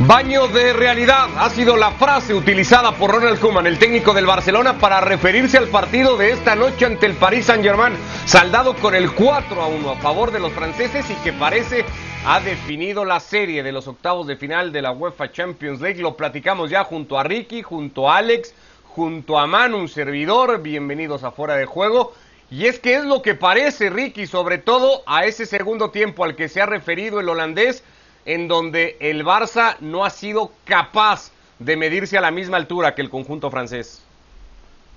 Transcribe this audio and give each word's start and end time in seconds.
Baño 0.00 0.46
de 0.46 0.72
realidad 0.74 1.28
ha 1.38 1.50
sido 1.50 1.76
la 1.76 1.90
frase 1.90 2.32
utilizada 2.32 2.92
por 2.92 3.10
Ronald 3.10 3.40
Koeman, 3.40 3.66
el 3.66 3.80
técnico 3.80 4.14
del 4.14 4.26
Barcelona, 4.26 4.78
para 4.78 5.00
referirse 5.00 5.58
al 5.58 5.66
partido 5.66 6.16
de 6.16 6.30
esta 6.30 6.54
noche 6.54 6.86
ante 6.86 7.06
el 7.06 7.14
Paris 7.14 7.46
Saint-Germain, 7.46 7.96
saldado 8.24 8.76
con 8.76 8.94
el 8.94 9.10
4 9.10 9.60
a 9.60 9.66
1 9.66 9.90
a 9.90 9.96
favor 9.96 10.30
de 10.30 10.38
los 10.38 10.52
franceses 10.52 11.04
y 11.10 11.14
que 11.24 11.32
parece 11.32 11.84
ha 12.24 12.38
definido 12.38 13.04
la 13.04 13.18
serie 13.18 13.64
de 13.64 13.72
los 13.72 13.88
octavos 13.88 14.28
de 14.28 14.36
final 14.36 14.70
de 14.70 14.82
la 14.82 14.92
UEFA 14.92 15.32
Champions 15.32 15.80
League. 15.80 16.00
Lo 16.00 16.16
platicamos 16.16 16.70
ya 16.70 16.84
junto 16.84 17.18
a 17.18 17.24
Ricky, 17.24 17.62
junto 17.62 18.08
a 18.08 18.18
Alex, 18.18 18.54
junto 18.84 19.36
a 19.36 19.48
Manu, 19.48 19.78
un 19.78 19.88
servidor. 19.88 20.62
Bienvenidos 20.62 21.24
a 21.24 21.32
Fuera 21.32 21.56
de 21.56 21.66
Juego. 21.66 22.12
Y 22.52 22.66
es 22.66 22.78
que 22.78 22.94
es 22.94 23.04
lo 23.04 23.20
que 23.20 23.34
parece, 23.34 23.90
Ricky, 23.90 24.28
sobre 24.28 24.58
todo 24.58 25.02
a 25.06 25.24
ese 25.24 25.44
segundo 25.44 25.90
tiempo 25.90 26.22
al 26.22 26.36
que 26.36 26.48
se 26.48 26.62
ha 26.62 26.66
referido 26.66 27.18
el 27.18 27.28
holandés 27.28 27.82
en 28.28 28.46
donde 28.46 28.98
el 29.00 29.24
Barça 29.24 29.78
no 29.80 30.04
ha 30.04 30.10
sido 30.10 30.52
capaz 30.64 31.32
de 31.58 31.78
medirse 31.78 32.18
a 32.18 32.20
la 32.20 32.30
misma 32.30 32.58
altura 32.58 32.94
que 32.94 33.00
el 33.00 33.08
conjunto 33.08 33.50
francés. 33.50 34.04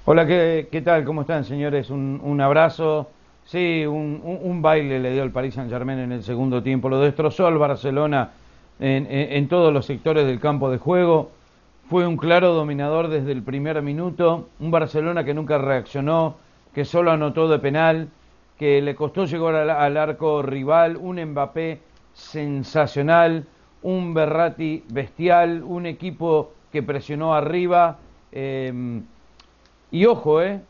Hola, 0.03 0.27
¿qué, 0.27 0.81
tal? 0.83 1.05
¿Cómo 1.05 1.21
están, 1.21 1.45
señores? 1.45 1.89
Un, 1.89 2.41
abrazo. 2.41 3.09
Sí, 3.45 3.85
un, 3.85 4.61
baile 4.61 4.99
le 4.99 5.13
dio 5.13 5.23
el 5.23 5.31
Paris 5.31 5.53
Saint-Germain 5.53 5.99
en 5.99 6.11
el 6.11 6.23
segundo 6.23 6.61
tiempo. 6.61 6.89
Lo 6.89 6.99
destrozó 6.99 7.47
al 7.47 7.57
Barcelona 7.57 8.31
en, 8.81 9.47
todos 9.47 9.71
los 9.73 9.85
sectores 9.85 10.27
del 10.27 10.41
campo 10.41 10.69
de 10.69 10.77
juego. 10.77 11.31
Fue 11.89 12.05
un 12.05 12.17
claro 12.17 12.53
dominador 12.53 13.07
desde 13.07 13.31
el 13.31 13.43
primer 13.43 13.81
minuto. 13.81 14.49
Un 14.59 14.71
Barcelona 14.71 15.23
que 15.23 15.33
nunca 15.33 15.57
reaccionó, 15.57 16.35
que 16.75 16.83
solo 16.83 17.11
anotó 17.11 17.47
de 17.47 17.59
penal, 17.59 18.09
que 18.59 18.81
le 18.81 18.93
costó 18.93 19.23
llegar 19.23 19.55
al 19.55 19.95
arco 19.95 20.41
rival. 20.41 20.97
Un 20.97 21.23
Mbappé 21.23 21.79
sensacional, 22.13 23.45
un 23.83 24.13
Berrati 24.13 24.83
bestial, 24.89 25.63
un 25.63 25.85
equipo 25.85 26.53
que 26.71 26.83
presionó 26.83 27.33
arriba. 27.33 27.97
Eh, 28.31 29.01
y 29.91 30.05
ojo, 30.05 30.41
eh, 30.41 30.61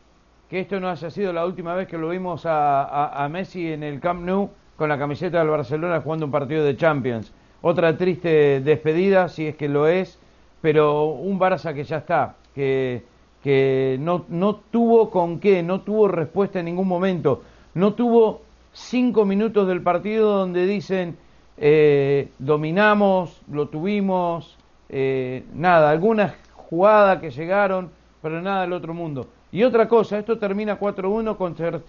que 0.50 0.60
esto 0.60 0.80
no 0.80 0.90
haya 0.90 1.10
sido 1.10 1.32
la 1.32 1.46
última 1.46 1.76
vez 1.76 1.88
que 1.88 1.98
lo 1.98 2.10
vimos 2.10 2.46
a, 2.46 2.84
a, 2.84 3.24
a, 3.24 3.30
Messi 3.30 3.72
en 3.72 3.84
el 3.84 4.00
Camp 4.00 4.24
Nou 4.26 4.50
con 4.76 4.90
la 4.90 4.98
camiseta 4.98 5.40
del 5.40 5.50
Barcelona 5.50 6.02
jugando 6.02 6.26
un 6.26 6.32
partido 6.32 6.66
de 6.66 6.76
Champions. 6.76 7.32
Otra 7.62 7.96
triste 7.96 8.60
despedida, 8.62 9.30
si 9.30 9.48
es 9.48 9.56
que 9.56 9.70
lo 9.70 9.88
es, 9.88 10.20
pero 10.62 11.06
un 11.06 11.40
Barça 11.40 11.74
que 11.74 11.84
ya 11.84 11.98
está, 11.98 12.36
que, 12.56 13.04
que 13.44 13.98
no, 14.00 14.26
no 14.30 14.56
tuvo 14.56 15.10
con 15.10 15.40
qué, 15.40 15.64
no 15.64 15.82
tuvo 15.82 16.08
respuesta 16.08 16.60
en 16.60 16.66
ningún 16.66 16.88
momento, 16.88 17.44
no 17.76 17.94
tuvo 17.94 18.42
cinco 18.74 19.26
minutos 19.26 19.68
del 19.68 19.82
partido 19.82 20.38
donde 20.38 20.66
dicen 20.66 21.18
eh, 21.58 22.30
dominamos, 22.40 23.42
lo 23.52 23.68
tuvimos, 23.68 24.58
eh, 24.90 25.44
nada, 25.54 25.90
algunas 25.90 26.34
jugadas 26.56 27.20
que 27.20 27.32
llegaron, 27.32 27.92
pero 28.22 28.42
nada 28.42 28.62
del 28.62 28.74
otro 28.74 28.94
mundo. 28.94 29.28
Y 29.52 29.64
otra 29.64 29.88
cosa, 29.88 30.18
esto 30.18 30.38
termina 30.38 30.80
4-1 30.80 31.36
con 31.36 31.56
Ter 31.56 31.82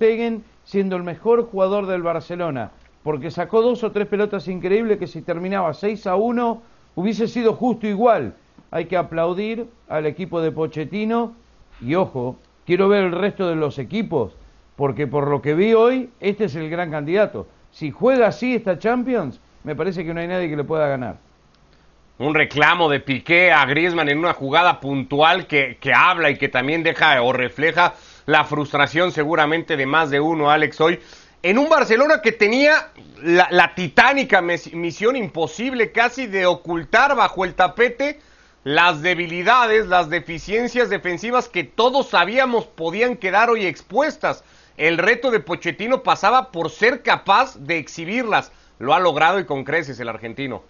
siendo 0.65 0.97
el 0.97 1.03
mejor 1.05 1.47
jugador 1.47 1.87
del 1.87 2.03
Barcelona, 2.03 2.73
porque 3.03 3.31
sacó 3.31 3.63
dos 3.63 3.85
o 3.85 3.93
tres 3.93 4.09
pelotas 4.09 4.49
increíbles 4.49 4.99
que 4.99 5.07
si 5.07 5.23
terminaba 5.23 5.73
6 5.73 6.07
a 6.07 6.17
1 6.17 6.63
hubiese 6.97 7.29
sido 7.29 7.55
justo 7.55 7.87
igual. 7.87 8.35
Hay 8.71 8.87
que 8.87 8.97
aplaudir 8.97 9.67
al 9.89 10.07
equipo 10.07 10.41
de 10.41 10.51
Pochettino 10.51 11.35
y 11.81 11.95
ojo, 11.95 12.37
quiero 12.67 12.89
ver 12.89 13.05
el 13.05 13.13
resto 13.13 13.49
de 13.49 13.57
los 13.57 13.79
equipos, 13.79 14.37
porque 14.77 15.07
por 15.07 15.29
lo 15.29 15.43
que 15.43 15.55
vi 15.55 15.75
hoy, 15.75 16.11
este 16.21 16.45
es 16.45 16.57
el 16.57 16.71
gran 16.71 16.91
candidato. 16.91 17.47
Si 17.71 17.91
juega 17.91 18.29
así 18.29 18.55
esta 18.55 18.79
Champions, 18.79 19.41
me 19.65 19.77
parece 19.77 20.05
que 20.05 20.13
no 20.13 20.21
hay 20.21 20.29
nadie 20.29 20.49
que 20.49 20.57
le 20.57 20.65
pueda 20.65 20.89
ganar. 20.89 21.17
Un 22.19 22.35
reclamo 22.35 22.89
de 22.89 23.01
Piqué 23.01 23.53
a 23.53 23.65
Griezmann 23.65 24.09
en 24.09 24.19
una 24.19 24.35
jugada 24.35 24.81
puntual 24.81 25.47
que, 25.47 25.79
que, 25.81 25.93
habla 25.95 26.31
y 26.31 26.39
que 26.39 26.49
también 26.49 26.83
deja 26.83 27.21
o 27.23 27.33
refleja 27.33 27.95
la 28.27 28.45
frustración 28.45 29.13
seguramente 29.13 29.77
de 29.77 29.87
más 29.87 30.11
de 30.11 30.21
uno, 30.21 30.51
Alex, 30.51 30.81
hoy. 30.81 31.01
En 31.43 31.59
un 31.59 31.69
Barcelona 31.69 32.21
que 32.23 32.31
tenía 32.31 32.91
la, 33.23 33.49
la 33.51 33.75
titánica 33.75 34.41
misión 34.41 35.17
imposible 35.17 35.91
casi 35.91 36.27
de 36.27 36.47
ocultar 36.47 37.17
bajo 37.17 37.45
el 37.45 37.55
tapete 37.55 38.21
las 38.65 39.03
debilidades, 39.03 39.87
las 39.87 40.09
deficiencias 40.09 40.89
defensivas 40.89 41.49
que 41.49 41.65
todos 41.65 42.11
sabíamos 42.11 42.67
podían 42.67 43.17
quedar 43.17 43.51
hoy 43.51 43.67
expuestas. 43.67 44.45
El 44.77 44.99
reto 44.99 45.31
de 45.31 45.41
Pochettino 45.41 46.03
pasaba 46.03 46.53
por 46.53 46.71
ser 46.71 47.03
capaz 47.03 47.57
de 47.59 47.79
exhibirlas 47.79 48.53
lo 48.79 48.95
ha 48.95 49.01
logrado 49.01 49.39
y 49.39 49.45
con 49.45 49.65
creces 49.65 49.99
el 50.01 50.09
argentino. 50.09 50.63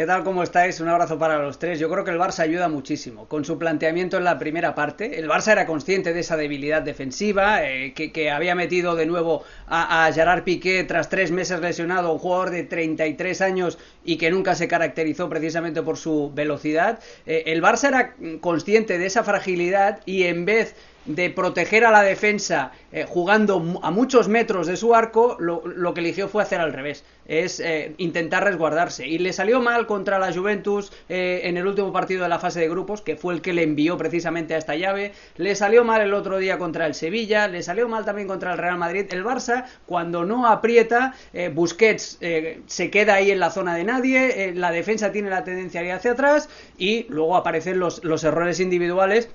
¿Qué 0.00 0.06
tal? 0.06 0.22
¿Cómo 0.22 0.44
estáis? 0.44 0.80
Un 0.80 0.88
abrazo 0.88 1.18
para 1.18 1.38
los 1.38 1.58
tres. 1.58 1.80
Yo 1.80 1.90
creo 1.90 2.04
que 2.04 2.12
el 2.12 2.18
Barça 2.18 2.40
ayuda 2.40 2.68
muchísimo 2.68 3.26
con 3.26 3.44
su 3.44 3.58
planteamiento 3.58 4.16
en 4.16 4.24
la 4.24 4.38
primera 4.38 4.74
parte. 4.74 5.18
El 5.18 5.28
Barça 5.28 5.50
era 5.50 5.66
consciente 5.66 6.14
de 6.14 6.20
esa 6.20 6.36
debilidad 6.36 6.80
defensiva, 6.80 7.68
eh, 7.68 7.92
que, 7.92 8.30
había 8.30 8.54
metido 8.54 8.94
de 8.94 9.04
nuevo 9.04 9.42
a, 9.66 10.06
a, 10.06 10.12
Gerard 10.12 10.44
Piqué 10.44 10.84
tras 10.84 11.08
tres 11.08 11.32
meses 11.32 11.60
lesionado, 11.60 12.12
un 12.12 12.18
jugador 12.20 12.50
de 12.50 12.62
33 12.62 13.40
años 13.42 13.78
y 14.04 14.16
que 14.16 14.30
nunca 14.30 14.54
se 14.54 14.68
caracterizó 14.68 15.28
precisamente 15.28 15.82
por 15.82 15.98
su 15.98 16.30
velocidad. 16.32 17.00
Eh, 17.26 17.42
el 17.46 17.60
Barça 17.60 17.88
era 17.88 18.14
consciente 18.40 18.96
de 18.96 19.06
esa 19.06 19.24
fragilidad 19.24 20.00
y 20.06 20.22
en 20.22 20.44
vez 20.44 20.76
de 21.14 21.30
proteger 21.30 21.84
a 21.84 21.90
la 21.90 22.02
defensa 22.02 22.72
eh, 22.92 23.04
jugando 23.08 23.80
a 23.82 23.90
muchos 23.90 24.28
metros 24.28 24.66
de 24.66 24.76
su 24.76 24.94
arco, 24.94 25.36
lo, 25.38 25.62
lo, 25.64 25.94
que 25.94 26.00
eligió 26.00 26.28
fue 26.28 26.42
hacer 26.42 26.60
al 26.60 26.72
revés, 26.72 27.04
es 27.26 27.60
eh, 27.60 27.94
intentar 27.98 28.44
resguardarse. 28.44 29.06
Y 29.06 29.18
le 29.18 29.32
salió 29.32 29.60
mal 29.60 29.86
contra 29.86 30.18
la 30.18 30.32
Juventus 30.32 30.92
eh, 31.08 31.42
en 31.44 31.56
el 31.56 31.66
último 31.66 31.92
partido 31.92 32.24
de 32.24 32.28
la 32.28 32.38
fase 32.38 32.60
de 32.60 32.68
grupos, 32.68 33.00
que 33.00 33.16
fue 33.16 33.34
el 33.34 33.42
que 33.42 33.52
le 33.52 33.62
envió 33.62 33.96
precisamente 33.96 34.54
a 34.54 34.58
esta 34.58 34.74
llave. 34.74 35.12
Le 35.36 35.54
salió 35.54 35.84
mal 35.84 36.00
el 36.00 36.14
otro 36.14 36.38
día 36.38 36.58
contra 36.58 36.86
el 36.86 36.94
Sevilla, 36.94 37.48
le 37.48 37.62
salió 37.62 37.88
mal 37.88 38.04
también 38.04 38.26
contra 38.26 38.52
el 38.52 38.58
Real 38.58 38.78
Madrid. 38.78 39.06
El 39.10 39.24
Barça, 39.24 39.66
cuando 39.86 40.24
no 40.24 40.46
aprieta, 40.46 41.14
Busquets 41.52 42.18
se 42.66 42.90
queda 42.90 43.14
ahí 43.14 43.30
en 43.30 43.40
la 43.40 43.50
zona 43.50 43.74
de 43.74 43.84
nadie, 43.84 44.52
la 44.54 44.70
defensa 44.70 45.12
tiene 45.12 45.30
la 45.30 45.44
tendencia 45.44 45.80
a 45.80 45.84
ir 45.84 45.92
hacia 45.92 46.12
atrás 46.12 46.48
y 46.78 47.06
luego 47.08 47.36
aparecen 47.36 47.78
los, 47.78 48.02
los 48.04 48.24
errores 48.24 48.60
individuales 48.60 49.28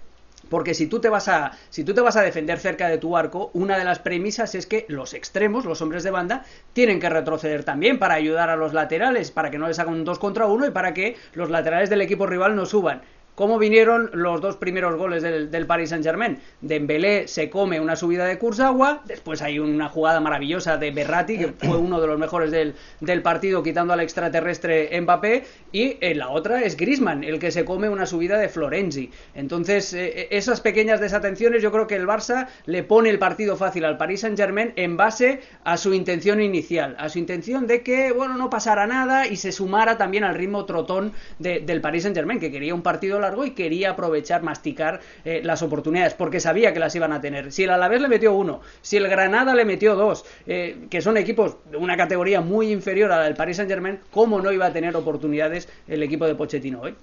porque 0.56 0.74
si 0.74 0.88
tú, 0.88 1.02
te 1.02 1.10
vas 1.10 1.28
a, 1.28 1.52
si 1.70 1.84
tú 1.84 1.94
te 1.94 2.00
vas 2.00 2.16
a 2.16 2.22
defender 2.22 2.60
cerca 2.60 2.88
de 2.88 2.98
tu 2.98 3.18
arco, 3.18 3.52
una 3.52 3.78
de 3.78 3.84
las 3.84 4.00
premisas 4.00 4.56
es 4.56 4.66
que 4.66 4.86
los 4.88 5.14
extremos, 5.14 5.66
los 5.66 5.82
hombres 5.82 6.02
de 6.06 6.12
banda, 6.12 6.46
tienen 6.72 7.02
que 7.02 7.10
retroceder 7.10 7.66
también 7.66 8.00
para 8.00 8.14
ayudar 8.14 8.50
a 8.50 8.56
los 8.56 8.72
laterales, 8.72 9.32
para 9.32 9.52
que 9.52 9.58
no 9.58 9.68
les 9.68 9.80
hagan 9.80 9.96
un 9.96 10.06
2 10.06 10.18
contra 10.18 10.46
1 10.46 10.68
y 10.68 10.72
para 10.72 10.94
que 10.94 11.18
los 11.34 11.50
laterales 11.50 11.90
del 11.90 12.00
equipo 12.00 12.26
rival 12.26 12.56
no 12.56 12.66
suban. 12.66 13.02
¿Cómo 13.36 13.60
vinieron 13.60 14.10
los 14.14 14.40
dos 14.40 14.56
primeros 14.56 14.96
goles 14.96 15.22
del, 15.22 15.52
del 15.52 15.68
Paris 15.68 15.90
Saint-Germain? 15.90 16.40
Dembélé 16.62 17.28
se 17.28 17.50
come 17.50 17.82
una 17.82 17.98
subida 17.98 18.26
de 18.26 18.38
Kurzawa, 18.38 19.02
después 19.06 19.42
hay 19.42 19.60
una 19.60 19.90
jugada 19.90 20.22
maravillosa 20.22 20.78
de 20.78 20.92
Berratti, 20.92 21.38
que 21.38 21.48
fue 21.58 21.76
uno 21.78 22.00
de 22.00 22.08
los 22.08 22.18
mejores 22.18 22.50
del, 22.52 22.76
del 23.02 23.22
partido, 23.22 23.62
quitando 23.62 23.92
al 23.92 24.00
extraterrestre 24.00 24.90
Mbappé, 25.02 25.44
y 25.74 25.98
en 26.00 26.20
la 26.20 26.30
otra 26.30 26.64
es 26.64 26.78
Griezmann, 26.78 27.26
el 27.26 27.38
que 27.40 27.52
se 27.52 27.66
come 27.66 27.90
una 27.90 28.06
subida 28.06 28.38
de 28.38 28.48
Florenzi. 28.48 29.12
Entonces, 29.34 29.94
eh, 29.94 30.30
esas 30.32 30.62
pequeñas 30.62 31.02
desatenciones, 31.02 31.62
yo 31.62 31.74
creo 31.74 31.88
que 31.88 31.98
el 31.98 32.08
Barça 32.08 32.48
le 32.66 32.84
pone 32.84 33.10
el 33.10 33.20
partido 33.20 33.58
fácil 33.58 33.84
al 33.84 33.98
Paris 33.98 34.22
Saint-Germain 34.22 34.72
en 34.78 34.96
base 34.96 35.42
a 35.66 35.76
su 35.76 35.94
intención 35.94 36.40
inicial, 36.40 36.96
a 36.98 37.10
su 37.10 37.20
intención 37.20 37.68
de 37.68 37.84
que, 37.84 38.14
bueno, 38.14 38.38
no 38.38 38.50
pasara 38.50 38.88
nada 38.88 39.28
y 39.28 39.36
se 39.36 39.52
sumara 39.52 39.98
también 39.98 40.24
al 40.24 40.36
ritmo 40.36 40.64
trotón 40.64 41.12
de, 41.40 41.60
del 41.60 41.82
Paris 41.82 42.04
Saint-Germain, 42.04 42.40
que 42.40 42.50
quería 42.50 42.74
un 42.74 42.82
partido 42.82 43.25
largo 43.26 43.46
y 43.46 43.52
quería 43.52 43.92
aprovechar, 43.92 44.44
masticar 44.44 45.02
eh, 45.24 45.42
las 45.44 45.62
oportunidades, 45.62 46.14
porque 46.14 46.40
sabía 46.40 46.74
que 46.74 46.80
las 46.80 46.96
iban 46.96 47.12
a 47.12 47.22
tener. 47.22 47.52
Si 47.52 47.64
el 47.64 47.70
Alavés 47.70 48.02
le 48.02 48.08
metió 48.08 48.34
uno, 48.34 48.62
si 48.82 48.98
el 48.98 49.08
Granada 49.08 49.54
le 49.54 49.66
metió 49.66 49.96
dos, 49.96 50.26
eh, 50.48 50.88
que 50.90 51.02
son 51.02 51.18
equipos 51.18 51.58
de 51.70 51.78
una 51.78 51.98
categoría 51.98 52.42
muy 52.42 52.72
inferior 52.72 53.12
a 53.12 53.18
la 53.18 53.24
del 53.24 53.36
Paris 53.36 53.58
Saint 53.58 53.70
Germain, 53.70 54.00
¿cómo 54.12 54.42
no 54.42 54.52
iba 54.52 54.68
a 54.68 54.74
tener 54.74 54.96
oportunidades 54.96 55.70
el 55.88 56.04
equipo 56.04 56.26
de 56.26 56.36
Pochettino 56.36 56.82
hoy? 56.82 56.96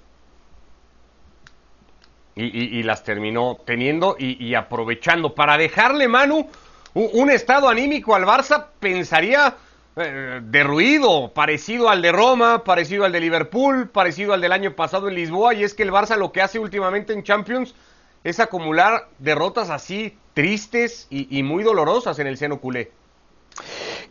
Y, 2.35 2.81
las 2.81 3.03
terminó 3.03 3.59
teniendo 3.63 4.15
y, 4.17 4.55
aprovechando. 4.55 5.35
Para 5.35 5.55
dejarle, 5.55 6.07
Manu, 6.07 6.47
un 6.95 7.29
estado 7.29 7.69
anímico 7.69 8.15
al 8.15 8.23
Barça, 8.23 8.69
pensaría 8.79 9.55
eh, 9.95 10.41
derruido, 10.43 11.33
parecido 11.33 11.89
al 11.89 12.01
de 12.01 12.11
Roma, 12.11 12.63
parecido 12.63 13.05
al 13.05 13.11
de 13.11 13.19
Liverpool, 13.19 13.89
parecido 13.89 14.33
al 14.33 14.41
del 14.41 14.51
año 14.51 14.75
pasado 14.75 15.07
en 15.07 15.15
Lisboa, 15.15 15.53
y 15.53 15.63
es 15.63 15.73
que 15.73 15.83
el 15.83 15.91
Barça 15.91 16.17
lo 16.17 16.31
que 16.31 16.41
hace 16.41 16.59
últimamente 16.59 17.13
en 17.13 17.23
Champions 17.23 17.75
es 18.23 18.39
acumular 18.39 19.09
derrotas 19.19 19.69
así 19.69 20.17
tristes 20.33 21.07
y, 21.09 21.37
y 21.37 21.43
muy 21.43 21.63
dolorosas 21.63 22.17
en 22.19 22.27
el 22.27 22.37
seno 22.37 22.59
culé. 22.59 22.91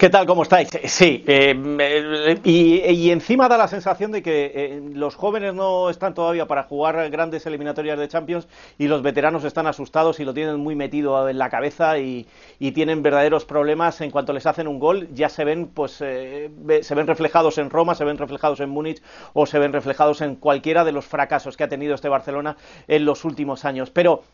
¿Qué 0.03 0.11
tal? 0.11 0.27
¿Cómo 0.27 0.43
estáis? 0.43 0.69
Sí, 0.87 1.23
eh, 1.29 2.41
y, 2.43 3.11
encima 3.13 3.49
da 3.49 3.57
la 3.57 3.69
sensación 3.69 4.11
de 4.11 4.21
que 4.21 4.51
eh, 4.53 4.83
los 4.95 5.15
jóvenes 5.15 5.55
no 5.55 5.91
están 5.91 6.13
todavía 6.13 6.49
para 6.49 6.65
jugar 6.65 7.09
grandes 7.09 7.47
eliminatorias 7.47 7.97
de 7.97 8.09
Champions 8.09 8.49
y 8.79 8.89
los 8.89 9.01
veteranos 9.03 9.45
están 9.45 9.69
asustados 9.69 10.19
y 10.19 10.25
lo 10.25 10.35
tienen 10.35 10.59
muy 10.59 10.75
metido 10.75 11.29
en 11.29 11.39
la 11.39 11.49
cabeza 11.51 11.99
y, 12.01 12.27
tienen 12.75 13.03
verdaderos 13.05 13.45
problemas 13.45 14.01
en 14.01 14.11
cuanto 14.11 14.33
les 14.33 14.45
hacen 14.45 14.67
un 14.67 14.81
gol. 14.81 15.07
Ya 15.13 15.29
se 15.29 15.45
ven, 15.45 15.69
pues, 15.69 15.99
eh, 16.01 16.51
se 16.83 16.95
ven 16.97 17.07
reflejados 17.07 17.59
en 17.59 17.71
Roma, 17.71 17.95
se 17.95 18.05
ven 18.05 18.19
reflejados 18.19 18.59
en 18.59 18.71
Múnich 18.71 19.01
o 19.35 19.47
se 19.47 19.61
ven 19.61 19.73
reflejados 19.73 20.21
en 20.21 20.35
cualquiera 20.35 20.85
de 20.85 20.91
los 20.91 21.05
fracasos 21.05 21.57
que 21.57 21.63
ha 21.63 21.69
tenido 21.69 21.95
este 21.95 22.09
Barcelona 22.09 22.57
en 22.89 23.05
los 23.05 23.25
últimos 23.25 23.65
años. 23.65 23.91
Pero 23.91 24.25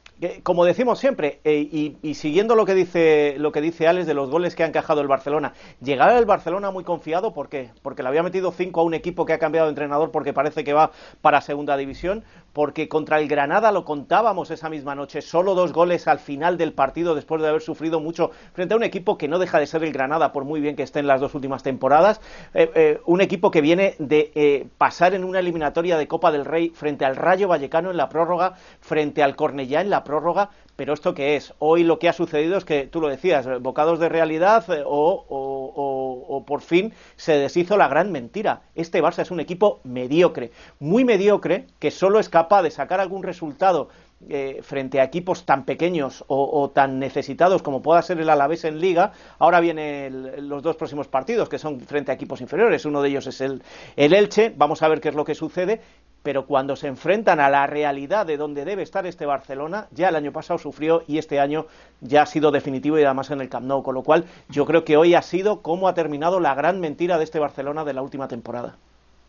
como 0.42 0.64
decimos 0.64 0.98
siempre, 0.98 1.40
y, 1.44 1.96
y, 2.02 2.14
siguiendo 2.14 2.54
lo 2.54 2.64
que 2.64 2.74
dice 2.74 3.36
lo 3.38 3.52
que 3.52 3.60
dice 3.60 3.86
Alex 3.86 4.06
de 4.06 4.14
los 4.14 4.30
goles 4.30 4.56
que 4.56 4.64
ha 4.64 4.66
encajado 4.66 5.00
el 5.00 5.06
Barcelona, 5.06 5.52
llegar 5.80 6.10
al 6.10 6.24
Barcelona 6.24 6.70
muy 6.70 6.84
confiado, 6.84 7.32
¿por 7.32 7.48
qué? 7.48 7.70
Porque 7.82 8.02
le 8.02 8.08
había 8.08 8.22
metido 8.22 8.52
5 8.52 8.80
a 8.80 8.84
un 8.84 8.94
equipo 8.94 9.24
que 9.24 9.32
ha 9.32 9.38
cambiado 9.38 9.66
de 9.66 9.70
entrenador 9.70 10.10
porque 10.10 10.32
parece 10.32 10.64
que 10.64 10.72
va 10.72 10.90
para 11.20 11.40
segunda 11.40 11.76
división, 11.76 12.24
porque 12.58 12.88
contra 12.88 13.20
el 13.20 13.28
Granada 13.28 13.70
lo 13.70 13.84
contábamos 13.84 14.50
esa 14.50 14.68
misma 14.68 14.96
noche, 14.96 15.22
solo 15.22 15.54
dos 15.54 15.72
goles 15.72 16.08
al 16.08 16.18
final 16.18 16.58
del 16.58 16.72
partido 16.72 17.14
después 17.14 17.40
de 17.40 17.46
haber 17.46 17.62
sufrido 17.62 18.00
mucho 18.00 18.32
frente 18.52 18.74
a 18.74 18.76
un 18.76 18.82
equipo 18.82 19.16
que 19.16 19.28
no 19.28 19.38
deja 19.38 19.60
de 19.60 19.68
ser 19.68 19.84
el 19.84 19.92
Granada, 19.92 20.32
por 20.32 20.44
muy 20.44 20.60
bien 20.60 20.74
que 20.74 20.82
esté 20.82 20.98
en 20.98 21.06
las 21.06 21.20
dos 21.20 21.36
últimas 21.36 21.62
temporadas, 21.62 22.20
eh, 22.54 22.68
eh, 22.74 23.00
un 23.06 23.20
equipo 23.20 23.52
que 23.52 23.60
viene 23.60 23.94
de 24.00 24.32
eh, 24.34 24.66
pasar 24.76 25.14
en 25.14 25.22
una 25.22 25.38
eliminatoria 25.38 25.96
de 25.96 26.08
Copa 26.08 26.32
del 26.32 26.44
Rey 26.44 26.70
frente 26.70 27.04
al 27.04 27.14
Rayo 27.14 27.46
Vallecano 27.46 27.92
en 27.92 27.96
la 27.96 28.08
prórroga, 28.08 28.54
frente 28.80 29.22
al 29.22 29.36
Cornellá 29.36 29.80
en 29.80 29.90
la 29.90 30.02
prórroga, 30.02 30.50
pero 30.78 30.94
¿esto 30.94 31.12
qué 31.12 31.34
es? 31.34 31.54
Hoy 31.58 31.82
lo 31.82 31.98
que 31.98 32.08
ha 32.08 32.12
sucedido 32.12 32.56
es 32.56 32.64
que, 32.64 32.86
tú 32.86 33.00
lo 33.00 33.08
decías, 33.08 33.48
bocados 33.60 33.98
de 33.98 34.08
realidad 34.08 34.64
o, 34.86 36.44
por 36.46 36.60
fin 36.60 36.92
se 37.16 37.36
deshizo 37.36 37.76
la 37.76 37.88
gran 37.88 38.12
mentira. 38.12 38.62
Este 38.76 39.02
Barça 39.02 39.22
es 39.22 39.32
un 39.32 39.40
equipo 39.40 39.80
mediocre, 39.82 40.52
muy 40.78 41.04
mediocre, 41.04 41.66
que 41.80 41.90
solo 41.90 42.20
es 42.20 42.28
capaz 42.48 42.62
de 42.62 42.70
sacar 42.70 42.98
algún 42.98 43.22
resultado 43.22 43.90
eh, 44.26 44.60
frente 44.62 45.00
a 45.00 45.04
equipos 45.04 45.44
tan 45.44 45.66
pequeños 45.66 46.24
o, 46.28 46.70
tan 46.70 46.98
necesitados 46.98 47.62
como 47.62 47.82
pueda 47.82 48.00
ser 48.00 48.18
el 48.18 48.30
Alavés 48.30 48.64
en 48.64 48.80
Liga. 48.80 49.12
Ahora 49.38 49.60
vienen 49.60 50.48
los 50.48 50.62
dos 50.62 50.76
próximos 50.76 51.08
partidos, 51.08 51.50
que 51.50 51.58
son 51.58 51.78
frente 51.80 52.10
a 52.10 52.14
equipos 52.14 52.40
inferiores. 52.40 52.86
Uno 52.86 53.02
de 53.02 53.10
ellos 53.10 53.26
es 53.26 53.42
el, 53.42 53.62
el 53.96 54.14
Elche. 54.14 54.54
Vamos 54.56 54.82
a 54.82 54.88
ver 54.88 55.02
qué 55.02 55.10
es 55.10 55.14
lo 55.14 55.26
que 55.26 55.34
sucede 55.34 55.80
pero 56.20 56.46
cuando 56.46 56.74
se 56.74 56.88
enfrentan 56.88 57.38
a 57.38 57.48
la 57.48 57.66
realidad 57.66 58.26
de 58.26 58.36
donde 58.36 58.64
debe 58.64 58.82
estar 58.82 59.06
este 59.06 59.24
Barcelona, 59.24 59.86
ya 59.92 60.08
el 60.08 60.16
año 60.16 60.32
pasado 60.32 60.58
sufrió 60.58 61.04
y 61.06 61.16
este 61.18 61.38
año 61.38 61.66
ya 62.00 62.22
ha 62.22 62.26
sido 62.26 62.50
definitivo 62.50 62.98
y 62.98 63.04
además 63.04 63.30
en 63.30 63.40
el 63.40 63.48
Camp 63.48 63.66
Nou, 63.66 63.82
con 63.82 63.94
lo 63.94 64.02
cual 64.02 64.24
yo 64.48 64.66
creo 64.66 64.84
que 64.84 64.96
hoy 64.96 65.14
ha 65.14 65.22
sido 65.22 65.62
como 65.62 65.86
ha 65.86 65.94
terminado 65.94 66.40
la 66.40 66.54
gran 66.54 66.80
mentira 66.80 67.18
de 67.18 67.24
este 67.24 67.38
Barcelona 67.38 67.84
de 67.84 67.94
la 67.94 68.02
última 68.02 68.26
temporada. 68.26 68.76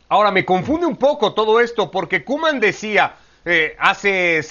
Ahora 0.09 0.31
me 0.31 0.44
confunde 0.44 0.88
un 0.88 0.97
poco 0.97 1.33
todo 1.33 1.59
esto 1.59 1.91
porque 1.91 2.23
Kuman 2.23 2.59
decía 2.59 3.13
eh, 3.45 3.75
hace 3.79 4.41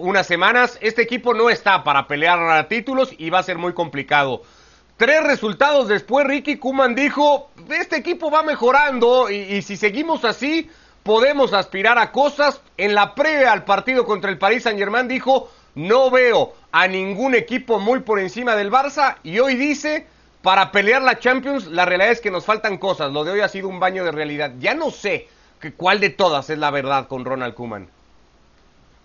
unas 0.00 0.26
semanas 0.26 0.78
este 0.80 1.02
equipo 1.02 1.34
no 1.34 1.50
está 1.50 1.82
para 1.82 2.06
pelear 2.06 2.38
a 2.38 2.68
títulos 2.68 3.12
y 3.18 3.28
va 3.28 3.40
a 3.40 3.42
ser 3.42 3.58
muy 3.58 3.74
complicado. 3.74 4.42
Tres 4.96 5.22
resultados 5.24 5.88
después, 5.88 6.26
Ricky 6.26 6.56
Kuman 6.56 6.94
dijo, 6.94 7.50
este 7.68 7.96
equipo 7.96 8.30
va 8.30 8.42
mejorando 8.42 9.28
y 9.30 9.62
si 9.62 9.76
seguimos 9.76 10.24
así, 10.24 10.70
podemos 11.02 11.52
aspirar 11.52 11.98
a 11.98 12.12
cosas. 12.12 12.60
En 12.76 12.94
la 12.94 13.14
previa 13.14 13.52
al 13.52 13.64
partido 13.64 14.04
contra 14.04 14.30
el 14.30 14.38
Paris 14.38 14.64
Saint 14.64 14.78
Germain 14.78 15.08
dijo, 15.08 15.50
no 15.74 16.10
veo 16.10 16.54
a 16.72 16.86
ningún 16.86 17.34
equipo 17.34 17.78
muy 17.78 18.00
por 18.00 18.18
encima 18.18 18.56
del 18.56 18.70
Barça 18.70 19.16
y 19.22 19.38
hoy 19.38 19.54
dice, 19.54 20.06
para 20.42 20.70
pelear 20.70 21.02
la 21.02 21.18
Champions, 21.18 21.66
la 21.66 21.84
realidad 21.84 22.12
es 22.12 22.20
que 22.20 22.30
nos 22.30 22.44
faltan 22.44 22.78
cosas. 22.78 23.12
Lo 23.12 23.24
de 23.24 23.32
hoy 23.32 23.40
ha 23.40 23.48
sido 23.48 23.68
un 23.68 23.80
baño 23.80 24.04
de 24.04 24.12
realidad. 24.12 24.52
Ya 24.58 24.74
no 24.74 24.90
sé 24.90 25.28
cuál 25.76 26.00
de 26.00 26.10
todas 26.10 26.50
es 26.50 26.58
la 26.58 26.70
verdad 26.70 27.08
con 27.08 27.24
Ronald 27.24 27.54
Kuman. 27.54 27.88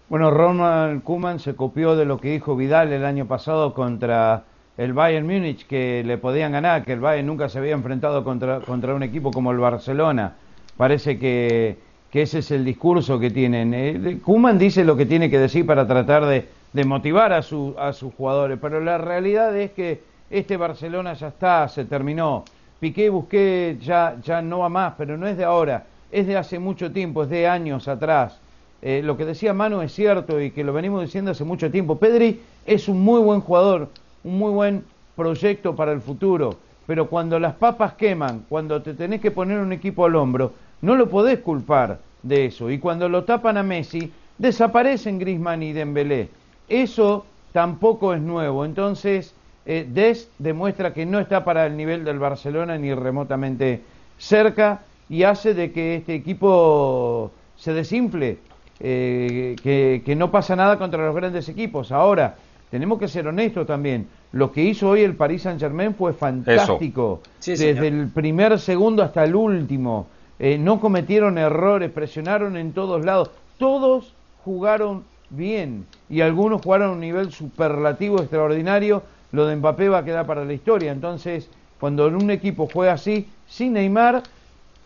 Bueno, 0.10 0.30
Ronald 0.30 1.04
Kuman 1.04 1.40
se 1.40 1.56
copió 1.56 1.96
de 1.96 2.06
lo 2.06 2.20
que 2.20 2.32
dijo 2.32 2.56
Vidal 2.56 2.94
el 2.94 3.06
año 3.06 3.26
pasado 3.26 3.74
contra 3.74 4.44
el 4.78 4.94
Bayern 4.94 5.26
Múnich, 5.26 5.66
que 5.66 6.04
le 6.06 6.18
podían 6.18 6.52
ganar, 6.52 6.84
que 6.84 6.94
el 6.94 7.00
Bayern 7.00 7.28
nunca 7.28 7.50
se 7.50 7.60
había 7.60 7.74
enfrentado 7.74 8.24
contra, 8.24 8.60
contra 8.60 8.94
un 8.94 9.04
equipo 9.04 9.32
como 9.32 9.52
el 9.52 9.58
Barcelona. 9.58 10.36
Parece 10.78 11.18
que 11.18 11.78
que 12.14 12.22
ese 12.22 12.40
es 12.40 12.52
el 12.52 12.64
discurso 12.64 13.20
que 13.20 13.32
tienen. 13.32 13.74
Eh, 13.74 14.20
Kuman 14.24 14.60
dice 14.60 14.84
lo 14.84 14.96
que 14.96 15.08
tiene 15.08 15.32
que 15.32 15.40
decir 15.40 15.66
para 15.66 15.88
tratar 15.88 16.28
de, 16.28 16.46
motivar 16.86 17.34
a, 17.34 17.42
su, 17.42 17.74
a 17.76 17.92
sus 17.92 18.14
jugadores, 18.14 18.60
pero 18.62 18.80
la 18.82 19.00
realidad 19.00 19.58
es 19.58 19.72
que 19.72 20.04
este 20.34 20.58
Barcelona 20.58 21.14
ya 21.14 21.28
está, 21.28 21.68
se 21.68 21.86
terminó. 21.86 22.44
Piqué, 22.80 23.10
Busqué 23.10 23.78
ya, 23.80 24.18
ya 24.24 24.42
no 24.42 24.60
va 24.60 24.70
más, 24.70 24.96
pero 24.98 25.16
no 25.16 25.28
es 25.28 25.38
de 25.38 25.44
ahora, 25.44 25.86
es 26.12 26.26
de 26.26 26.36
hace 26.36 26.58
mucho 26.58 26.92
tiempo, 26.92 27.24
es 27.24 27.30
de 27.30 27.48
años 27.48 27.88
atrás. 27.88 28.40
Eh, 28.82 29.02
lo 29.04 29.16
que 29.16 29.26
decía 29.26 29.54
Manu 29.54 29.82
es 29.82 29.94
cierto 29.94 30.42
y 30.42 30.50
que 30.50 30.64
lo 30.64 30.74
venimos 30.74 31.04
diciendo 31.04 31.32
hace 31.32 31.44
mucho 31.44 31.70
tiempo. 31.70 32.00
Pedri 32.00 32.42
es 32.66 32.88
un 32.90 33.02
muy 33.02 33.22
buen 33.22 33.42
jugador, 33.42 33.90
un 34.24 34.40
muy 34.40 34.52
buen 34.52 34.84
proyecto 35.16 35.76
para 35.76 35.92
el 35.92 36.02
futuro, 36.02 36.58
pero 36.88 37.08
cuando 37.08 37.40
las 37.40 37.54
papas 37.54 37.94
queman, 37.94 38.44
cuando 38.50 38.82
te 38.82 38.96
tenés 38.96 39.22
que 39.22 39.30
poner 39.30 39.60
un 39.60 39.72
equipo 39.72 40.04
al 40.06 40.16
hombro, 40.16 40.54
no 40.82 40.96
lo 40.96 41.10
podés 41.10 41.40
culpar 41.40 42.00
de 42.24 42.48
eso. 42.48 42.72
Y 42.72 42.80
cuando 42.80 43.08
lo 43.08 43.24
tapan 43.24 43.58
a 43.58 43.64
Messi, 43.64 44.12
desaparecen 44.40 45.20
Grisman 45.20 45.62
y 45.62 45.74
Dembélé. 45.74 46.30
Eso 46.68 47.26
tampoco 47.52 48.16
es 48.16 48.22
nuevo. 48.22 48.66
Entonces, 48.66 49.36
eh, 49.66 49.88
Des 49.90 50.30
demuestra 50.40 50.94
que 50.94 51.06
no 51.06 51.20
está 51.20 51.44
para 51.44 51.66
el 51.66 51.78
nivel 51.78 52.04
del 52.04 52.20
Barcelona 52.20 52.78
ni 52.78 52.94
remotamente 52.94 53.82
cerca 54.18 54.82
y 55.10 55.24
hace 55.24 55.54
de 55.54 55.72
que 55.72 55.96
este 55.96 56.16
equipo 56.16 57.32
se 57.56 57.74
desinfle, 57.74 58.40
eh, 58.80 59.56
que, 59.64 60.16
no 60.16 60.32
pasa 60.32 60.56
nada 60.56 60.78
contra 60.78 61.06
los 61.06 61.16
grandes 61.16 61.48
equipos. 61.50 61.92
Ahora, 61.92 62.36
tenemos 62.70 63.00
que 63.00 63.08
ser 63.08 63.28
honestos 63.28 63.68
también. 63.68 64.08
Lo 64.32 64.52
que 64.52 64.64
hizo 64.64 64.90
hoy 64.90 65.02
el 65.02 65.16
Paris 65.16 65.44
Saint 65.44 65.60
Germain 65.60 65.94
fue 65.94 66.14
fantástico. 66.14 67.22
Desde 67.46 67.88
el 67.88 68.10
primer 68.10 68.60
segundo 68.60 69.04
hasta 69.04 69.24
el 69.24 69.36
último. 69.36 70.08
Eh, 70.40 70.58
no 70.58 70.80
cometieron 70.80 71.38
errores, 71.38 71.92
presionaron 71.92 72.58
en 72.58 72.74
todos 72.74 73.06
lados, 73.06 73.30
todos 73.58 74.14
jugaron 74.44 75.04
bien 75.30 75.86
y 76.10 76.22
algunos 76.22 76.62
jugaron 76.62 76.90
a 76.90 76.94
un 76.94 77.00
nivel 77.00 77.32
superlativo 77.32 78.20
extraordinario, 78.20 79.04
lo 79.34 79.46
de 79.46 79.58
Mbappé 79.58 79.90
va 79.90 80.00
a 80.00 80.06
quedar 80.06 80.26
para 80.26 80.46
la 80.46 80.54
historia, 80.54 80.92
entonces 80.92 81.50
cuando 81.80 82.08
un 82.08 82.32
equipo 82.32 82.70
juega 82.72 82.94
así, 82.94 83.28
sin 83.48 83.74
Neymar 83.74 84.24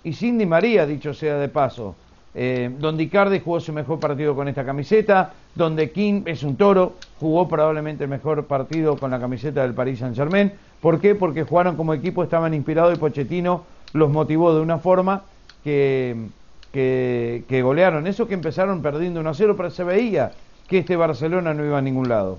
y 0.04 0.14
sin 0.14 0.40
Di 0.40 0.48
María, 0.48 0.88
dicho 0.88 1.14
sea 1.14 1.38
de 1.38 1.50
paso, 1.50 1.96
eh, 2.34 2.72
donde 2.80 3.04
Icardi 3.04 3.40
jugó 3.40 3.60
su 3.60 3.74
mejor 3.74 4.00
partido 4.00 4.36
con 4.36 4.48
esta 4.48 4.66
camiseta, 4.66 5.34
donde 5.54 5.92
King 5.92 6.24
es 6.26 6.44
un 6.44 6.56
toro, 6.56 6.94
jugó 7.20 7.48
probablemente 7.48 8.06
el 8.06 8.10
mejor 8.10 8.46
partido 8.46 8.96
con 8.98 9.12
la 9.12 9.20
camiseta 9.20 9.64
del 9.64 9.74
Paris 9.74 10.00
Saint 10.00 10.16
Germain. 10.16 10.52
¿Por 10.82 11.00
qué? 11.00 11.14
Porque 11.14 11.44
jugaron 11.44 11.76
como 11.76 11.94
equipo, 11.94 12.24
estaban 12.24 12.54
inspirados 12.54 12.96
y 12.96 13.00
Pochettino 13.00 13.64
los 13.94 14.10
motivó 14.10 14.56
de 14.56 14.62
una 14.62 14.78
forma 14.78 15.24
que, 15.64 16.16
que, 16.72 17.62
golearon. 17.64 18.08
Eso 18.08 18.28
que 18.28 18.36
empezaron 18.36 18.82
perdiendo 18.82 19.20
1 19.20 19.30
a 19.30 19.34
0, 19.34 19.56
pero 19.58 19.72
se 19.72 19.84
veía 19.84 20.32
que 20.68 20.80
este 20.80 20.96
Barcelona 20.96 21.54
no 21.54 21.66
iba 21.66 21.80
a 21.80 21.82
ningún 21.82 22.08
lado. 22.08 22.38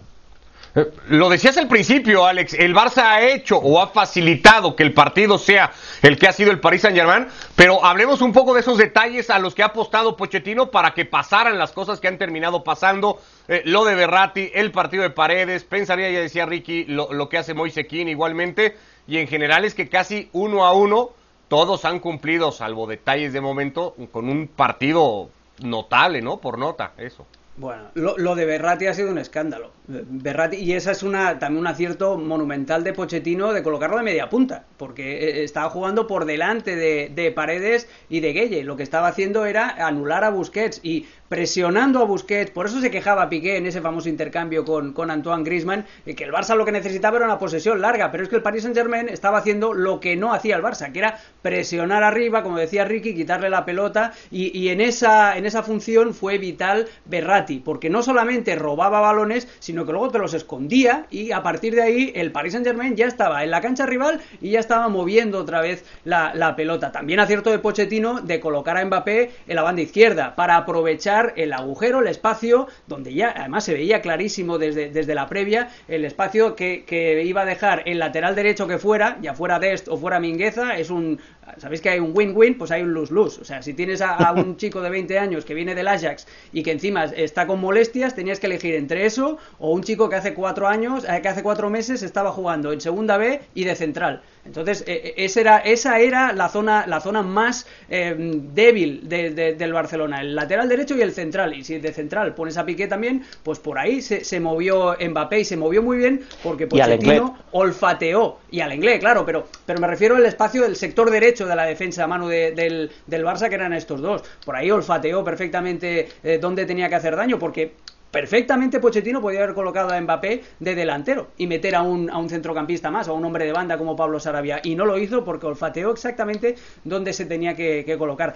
Eh, 0.74 0.90
lo 1.08 1.28
decías 1.28 1.56
al 1.56 1.68
principio, 1.68 2.26
Alex, 2.26 2.54
el 2.54 2.74
Barça 2.74 3.04
ha 3.04 3.22
hecho 3.22 3.56
o 3.56 3.80
ha 3.80 3.88
facilitado 3.88 4.76
que 4.76 4.82
el 4.82 4.92
partido 4.92 5.38
sea 5.38 5.72
el 6.02 6.18
que 6.18 6.28
ha 6.28 6.32
sido 6.32 6.50
el 6.50 6.60
Paris 6.60 6.82
Saint-Germain, 6.82 7.28
pero 7.56 7.84
hablemos 7.84 8.20
un 8.20 8.32
poco 8.32 8.54
de 8.54 8.60
esos 8.60 8.78
detalles 8.78 9.30
a 9.30 9.38
los 9.38 9.54
que 9.54 9.62
ha 9.62 9.66
apostado 9.66 10.16
Pochettino 10.16 10.70
para 10.70 10.92
que 10.92 11.04
pasaran 11.04 11.58
las 11.58 11.72
cosas 11.72 12.00
que 12.00 12.08
han 12.08 12.18
terminado 12.18 12.64
pasando, 12.64 13.20
eh, 13.48 13.62
lo 13.64 13.84
de 13.84 13.94
Berratti, 13.94 14.50
el 14.54 14.70
partido 14.70 15.02
de 15.02 15.10
Paredes, 15.10 15.64
pensaría, 15.64 16.10
ya 16.10 16.20
decía 16.20 16.46
Ricky, 16.46 16.84
lo, 16.84 17.28
que 17.28 17.38
hace 17.38 17.54
Moisequín 17.54 18.08
igualmente, 18.08 18.76
y 19.06 19.18
en 19.18 19.26
general 19.26 19.64
es 19.64 19.74
que 19.74 19.88
casi 19.88 20.28
uno 20.32 20.66
a 20.66 20.72
uno 20.72 21.10
todos 21.48 21.86
han 21.86 21.98
cumplido, 21.98 22.52
salvo 22.52 22.86
detalles 22.86 23.32
de 23.32 23.40
momento, 23.40 23.96
con 24.12 24.28
un 24.28 24.48
partido 24.48 25.30
notable, 25.62 26.20
¿no? 26.20 26.36
Por 26.36 26.58
nota, 26.58 26.92
eso. 26.98 27.26
Bueno, 27.58 27.90
lo, 27.94 28.36
de 28.36 28.44
Berratti 28.44 28.86
ha 28.86 28.94
sido 28.94 29.10
un 29.10 29.18
escándalo. 29.18 29.72
Berratti, 29.88 30.58
y 30.58 30.74
esa 30.74 30.92
es 30.92 31.02
una 31.02 31.40
también 31.40 31.62
un 31.62 31.66
acierto 31.66 32.16
monumental 32.16 32.84
de 32.84 32.92
Pochettino 32.92 33.52
de 33.52 33.64
colocarlo 33.64 33.96
de 33.96 34.04
media 34.04 34.28
punta, 34.28 34.64
porque 34.76 35.18
eh, 35.18 35.42
estaba 35.42 35.68
jugando 35.68 36.06
por 36.06 36.24
delante 36.24 36.76
de, 36.76 37.10
de 37.12 37.32
Paredes 37.32 37.88
y 38.08 38.20
de 38.20 38.32
Gueye. 38.32 38.62
Lo 38.62 38.76
que 38.76 38.84
estaba 38.84 39.08
haciendo 39.08 39.44
era 39.44 39.70
anular 39.86 40.22
a 40.22 40.30
Busquets 40.30 40.78
y 40.84 41.06
presionando 41.28 42.00
a 42.00 42.04
Busquets, 42.04 42.52
por 42.52 42.66
eso 42.66 42.80
se 42.80 42.92
quejaba 42.92 43.28
Piqué 43.28 43.56
en 43.56 43.66
ese 43.66 43.80
famoso 43.80 44.08
intercambio 44.08 44.64
con, 44.64 44.92
con 44.92 45.10
Antoine 45.10 45.42
Griezmann, 45.42 45.84
eh, 46.06 46.14
que 46.14 46.24
el 46.24 46.32
Barça 46.32 46.54
lo 46.54 46.64
que 46.64 46.72
necesitaba 46.72 47.16
era 47.16 47.26
una 47.26 47.38
posesión 47.38 47.80
larga, 47.80 48.12
pero 48.12 48.22
es 48.22 48.28
que 48.28 48.36
el 48.36 48.42
Paris 48.42 48.62
Saint-Germain 48.62 49.08
estaba 49.08 49.38
haciendo 49.38 49.74
lo 49.74 49.98
que 49.98 50.14
no 50.16 50.32
hacía 50.32 50.54
el 50.54 50.62
Barça, 50.62 50.92
que 50.92 51.00
era 51.00 51.18
presionar 51.42 52.04
arriba, 52.04 52.44
como 52.44 52.58
decía 52.58 52.84
Ricky, 52.84 53.14
quitarle 53.14 53.50
la 53.50 53.64
pelota, 53.64 54.12
y, 54.30 54.68
en, 54.68 54.80
esa, 54.80 55.36
en 55.36 55.44
esa 55.44 55.62
función 55.62 56.14
fue 56.14 56.38
vital 56.38 56.86
Berratti 57.04 57.47
Porque 57.56 57.90
no 57.90 58.02
solamente 58.02 58.54
robaba 58.54 59.00
balones, 59.00 59.48
sino 59.58 59.86
que 59.86 59.92
luego 59.92 60.10
te 60.10 60.18
los 60.18 60.34
escondía 60.34 61.06
y 61.10 61.32
a 61.32 61.42
partir 61.42 61.74
de 61.74 61.82
ahí 61.82 62.12
el 62.14 62.32
Paris 62.32 62.52
Saint 62.52 62.66
Germain 62.66 62.96
ya 62.96 63.06
estaba 63.06 63.42
en 63.44 63.50
la 63.50 63.60
cancha 63.60 63.86
rival 63.86 64.20
y 64.40 64.50
ya 64.50 64.60
estaba 64.60 64.88
moviendo 64.88 65.38
otra 65.38 65.60
vez 65.60 65.84
la, 66.04 66.34
la 66.34 66.54
pelota. 66.56 66.92
También 66.92 67.20
acierto 67.20 67.50
de 67.50 67.58
Pochettino 67.58 68.20
de 68.20 68.40
colocar 68.40 68.76
a 68.76 68.84
Mbappé 68.84 69.30
en 69.46 69.56
la 69.56 69.62
banda 69.62 69.82
izquierda 69.82 70.34
para 70.36 70.56
aprovechar 70.56 71.32
el 71.36 71.52
agujero, 71.52 72.00
el 72.00 72.08
espacio, 72.08 72.68
donde 72.86 73.14
ya 73.14 73.32
además 73.34 73.64
se 73.64 73.74
veía 73.74 74.00
clarísimo 74.00 74.58
desde, 74.58 74.90
desde 74.90 75.14
la 75.14 75.26
previa 75.26 75.70
el 75.88 76.04
espacio 76.04 76.54
que, 76.54 76.84
que 76.84 77.24
iba 77.24 77.42
a 77.42 77.46
dejar 77.46 77.82
el 77.86 77.98
lateral 77.98 78.34
derecho 78.34 78.66
que 78.66 78.78
fuera, 78.78 79.18
ya 79.20 79.34
fuera 79.34 79.58
Dest 79.58 79.88
o 79.88 79.96
fuera 79.96 80.20
Mingueza, 80.20 80.76
es 80.76 80.90
un 80.90 81.20
sabéis 81.56 81.80
que 81.80 81.90
hay 81.90 82.00
un 82.00 82.12
win-win, 82.14 82.58
pues 82.58 82.70
hay 82.70 82.82
un 82.82 82.92
lose-lose. 82.94 83.40
O 83.40 83.44
sea, 83.44 83.62
si 83.62 83.74
tienes 83.74 84.00
a, 84.00 84.32
un 84.32 84.56
chico 84.58 84.80
de 84.80 84.90
20 84.90 85.18
años 85.18 85.44
que 85.44 85.54
viene 85.54 85.74
del 85.74 85.88
Ajax 85.88 86.26
y 86.52 86.62
que 86.62 86.72
encima 86.72 87.04
está 87.04 87.46
con 87.46 87.60
molestias, 87.60 88.14
tenías 88.14 88.40
que 88.40 88.46
elegir 88.46 88.74
entre 88.74 89.06
eso 89.06 89.38
o 89.58 89.72
un 89.72 89.82
chico 89.82 90.08
que 90.08 90.16
hace 90.16 90.34
cuatro 90.34 90.68
años, 90.68 91.04
eh, 91.04 91.20
que 91.22 91.28
hace 91.28 91.42
cuatro 91.42 91.70
meses 91.70 92.02
estaba 92.02 92.32
jugando 92.32 92.72
en 92.72 92.80
segunda 92.80 93.16
B 93.16 93.40
y 93.54 93.64
de 93.64 93.74
central. 93.74 94.22
Entonces, 94.48 94.82
eh, 94.86 95.02
eh, 95.04 95.14
esa 95.18 95.40
era, 95.40 95.58
esa 95.58 96.00
era 96.00 96.32
la 96.32 96.48
zona, 96.48 96.86
la 96.86 97.00
zona 97.00 97.22
más 97.22 97.66
débil 97.88 99.08
del 99.08 99.72
Barcelona, 99.72 100.22
el 100.22 100.34
lateral 100.34 100.68
derecho 100.68 100.96
y 100.96 101.02
el 101.02 101.12
central. 101.12 101.54
Y 101.54 101.64
si 101.64 101.78
de 101.78 101.92
central 101.92 102.34
pones 102.34 102.56
a 102.56 102.64
Piqué 102.64 102.86
también, 102.88 103.24
pues 103.42 103.58
por 103.58 103.78
ahí 103.78 104.00
se, 104.00 104.40
movió 104.40 104.96
Mbappé 104.98 105.40
y 105.40 105.44
se 105.44 105.56
movió 105.56 105.82
muy 105.82 105.98
bien 105.98 106.22
porque 106.42 106.66
Pochettino 106.66 107.38
olfateó. 107.52 108.38
Y 108.50 108.60
al 108.60 108.72
inglés, 108.72 109.00
claro, 109.00 109.24
pero, 109.26 109.46
pero 109.66 109.80
me 109.80 109.86
refiero 109.86 110.16
al 110.16 110.24
espacio 110.24 110.62
del 110.62 110.76
sector 110.76 111.10
derecho 111.10 111.46
de 111.46 111.54
la 111.54 111.64
defensa 111.64 112.04
a 112.04 112.06
mano 112.06 112.28
del, 112.28 112.90
del, 113.06 113.24
Barça, 113.24 113.48
que 113.48 113.56
eran 113.56 113.74
estos 113.74 114.00
dos. 114.00 114.22
Por 114.44 114.56
ahí 114.56 114.70
olfateó 114.70 115.22
perfectamente 115.22 116.08
eh, 116.22 116.38
dónde 116.40 116.64
tenía 116.64 116.88
que 116.88 116.94
hacer 116.94 117.16
daño, 117.16 117.38
porque 117.38 117.74
perfectamente 118.10 118.80
Pochettino 118.80 119.20
podía 119.20 119.42
haber 119.42 119.54
colocado 119.54 119.90
a 119.90 120.00
Mbappé 120.00 120.42
de 120.58 120.74
delantero 120.74 121.28
y 121.36 121.46
meter 121.46 121.74
a 121.74 121.82
un, 121.82 122.10
a 122.10 122.18
un 122.18 122.28
centrocampista 122.28 122.90
más, 122.90 123.08
a 123.08 123.12
un 123.12 123.24
hombre 123.24 123.44
de 123.44 123.52
banda 123.52 123.78
como 123.78 123.96
Pablo 123.96 124.20
Sarabia. 124.20 124.60
Y 124.62 124.74
no 124.74 124.86
lo 124.86 124.98
hizo 124.98 125.24
porque 125.24 125.46
olfateó 125.46 125.90
exactamente 125.90 126.56
dónde 126.84 127.12
se 127.12 127.26
tenía 127.26 127.54
que, 127.54 127.84
que 127.84 127.98
colocar. 127.98 128.34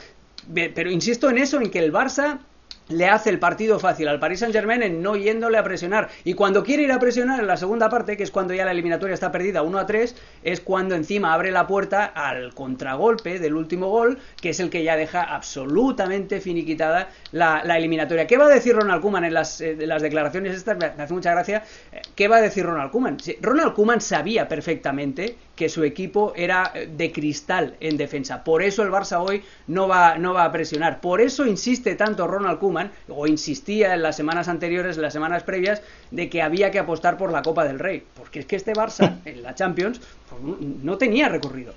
Pero 0.53 0.91
insisto 0.91 1.31
en 1.31 1.39
eso, 1.39 1.61
en 1.61 1.71
que 1.71 1.79
el 1.79 1.93
Barça 1.93 2.41
le 2.89 3.07
hace 3.07 3.31
el 3.31 3.39
partido 3.39 3.79
fácil 3.79 4.09
al 4.09 4.19
Paris 4.19 4.41
Saint 4.41 4.55
Germain 4.55 4.83
en 4.83 5.03
no 5.03 5.17
yéndole 5.17 5.59
a 5.59 5.65
presionar. 5.65 6.09
Y 6.25 6.35
cuando 6.35 6.63
quiere 6.63 6.83
ir 6.83 6.93
a 6.93 6.99
presionar 6.99 7.41
en 7.41 7.47
la 7.47 7.57
segunda 7.57 7.89
parte, 7.89 8.17
que 8.17 8.23
es 8.23 8.31
cuando 8.31 8.55
ya 8.55 8.65
la 8.65 8.73
eliminatoria 8.73 9.15
está 9.15 9.33
perdida 9.33 9.63
1 9.63 9.79
a 9.79 9.87
3, 9.87 10.17
es 10.43 10.61
cuando 10.61 10.95
encima 10.95 11.35
abre 11.35 11.51
la 11.51 11.67
puerta 11.67 12.05
al 12.05 12.55
contragolpe 12.55 13.39
del 13.39 13.55
último 13.55 13.89
gol, 13.89 14.19
que 14.41 14.51
es 14.51 14.61
el 14.61 14.71
que 14.71 14.83
ya 14.83 14.97
deja 14.97 15.23
absolutamente 15.23 16.41
finiquitada 16.41 17.09
la, 17.33 17.61
eliminatoria. 17.77 18.27
¿Qué 18.27 18.37
va 18.37 18.47
a 18.47 18.51
decir 18.51 18.75
Ronald 18.75 19.01
Koeman 19.01 19.25
en 19.25 19.35
las, 19.35 19.61
eh, 19.61 19.77
las 19.81 20.03
declaraciones 20.03 20.55
estas? 20.55 20.77
Me 20.77 20.87
hace 20.87 21.15
mucha 21.15 21.33
gracia. 21.33 21.63
Eh, 21.93 22.03
¿Qué 22.15 22.29
va 22.29 22.37
a 22.37 22.41
decir 22.41 22.65
Ronald 22.65 22.91
Koeman? 22.91 23.17
Ronald 23.41 23.75
Koeman 23.75 24.01
sabía 24.01 24.49
perfectamente 24.49 25.37
que 25.57 25.69
su 25.69 25.85
equipo 25.85 26.33
era 26.37 26.73
eh, 26.75 26.89
de 26.95 27.13
cristal 27.13 27.77
en 27.81 27.97
defensa. 27.97 28.45
Por 28.45 28.63
eso 28.63 28.83
el 28.83 28.91
Barça 28.91 29.19
hoy 29.21 29.43
no 29.67 29.89
va, 29.89 30.19
no 30.19 30.35
va 30.35 30.45
a 30.45 30.53
presionar. 30.53 31.01
Por 31.01 31.21
eso 31.21 31.47
insiste 31.47 31.95
tanto 31.95 32.27
Ronald 32.27 32.59
Koeman, 32.59 32.91
o 33.09 33.27
insistía 33.27 33.95
en 33.95 34.03
las 34.03 34.17
semanas 34.17 34.49
anteriores, 34.49 34.97
en 34.97 35.03
las 35.03 35.13
semanas 35.13 35.43
previas, 35.43 35.83
de 36.11 36.29
que 36.29 36.43
había 36.43 36.71
que 36.71 36.79
apostar 36.79 37.17
por 37.17 37.33
la 37.33 37.43
Copa 37.43 37.65
del 37.65 37.79
Rey. 37.79 38.03
Porque 38.15 38.41
es 38.41 38.47
que 38.47 38.57
este 38.57 38.73
Barça, 38.73 39.19
en 39.25 39.43
la 39.43 39.55
Champions, 39.55 40.01
pues, 40.29 40.43
no 40.83 40.99
tenía 40.99 41.29
recorrido. 41.29 41.75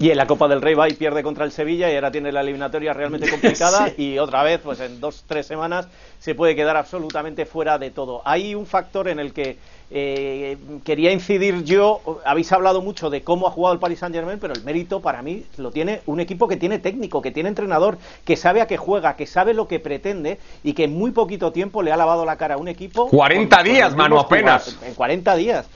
Y 0.00 0.10
en 0.10 0.16
la 0.16 0.26
Copa 0.26 0.46
del 0.46 0.62
Rey 0.62 0.74
va 0.74 0.88
y 0.88 0.94
pierde 0.94 1.24
contra 1.24 1.44
el 1.44 1.50
Sevilla 1.50 1.90
y 1.90 1.96
ahora 1.96 2.12
tiene 2.12 2.30
la 2.30 2.42
eliminatoria 2.42 2.92
realmente 2.92 3.28
complicada 3.30 3.92
y 3.96 4.18
otra 4.18 4.44
vez, 4.44 4.60
pues 4.62 4.78
en 4.80 5.00
dos, 5.00 5.24
tres 5.26 5.46
semanas 5.46 5.88
se 6.20 6.34
puede 6.34 6.54
quedar 6.54 6.76
absolutamente 6.76 7.46
fuera 7.46 7.78
de 7.78 7.90
todo. 7.90 8.22
Hay 8.24 8.54
un 8.54 8.66
factor 8.66 9.08
en 9.08 9.18
el 9.18 9.32
que 9.32 9.56
eh, 9.90 10.56
quería 10.84 11.10
incidir 11.12 11.64
yo, 11.64 12.20
habéis 12.24 12.52
hablado 12.52 12.80
mucho 12.80 13.10
de 13.10 13.22
cómo 13.22 13.48
ha 13.48 13.50
jugado 13.50 13.72
el 13.72 13.80
Paris 13.80 13.98
Saint 13.98 14.14
Germain, 14.14 14.38
pero 14.38 14.54
el 14.54 14.62
mérito 14.62 15.00
para 15.00 15.22
mí 15.22 15.44
lo 15.56 15.72
tiene 15.72 16.02
un 16.06 16.20
equipo 16.20 16.46
que 16.46 16.56
tiene 16.56 16.78
técnico, 16.78 17.20
que 17.20 17.32
tiene 17.32 17.48
entrenador, 17.48 17.98
que 18.24 18.36
sabe 18.36 18.60
a 18.60 18.66
qué 18.66 18.76
juega, 18.76 19.16
que 19.16 19.26
sabe 19.26 19.52
lo 19.52 19.66
que 19.66 19.80
pretende 19.80 20.38
y 20.62 20.74
que 20.74 20.84
en 20.84 20.92
muy 20.92 21.10
poquito 21.10 21.50
tiempo 21.50 21.82
le 21.82 21.90
ha 21.90 21.96
lavado 21.96 22.24
la 22.24 22.36
cara 22.36 22.54
a 22.54 22.58
un 22.58 22.68
equipo. 22.68 23.08
40 23.08 23.62
días, 23.64 23.96
mano, 23.96 24.20
apenas. 24.20 24.78
En 24.84 24.94
40 24.94 25.34
días 25.36 25.66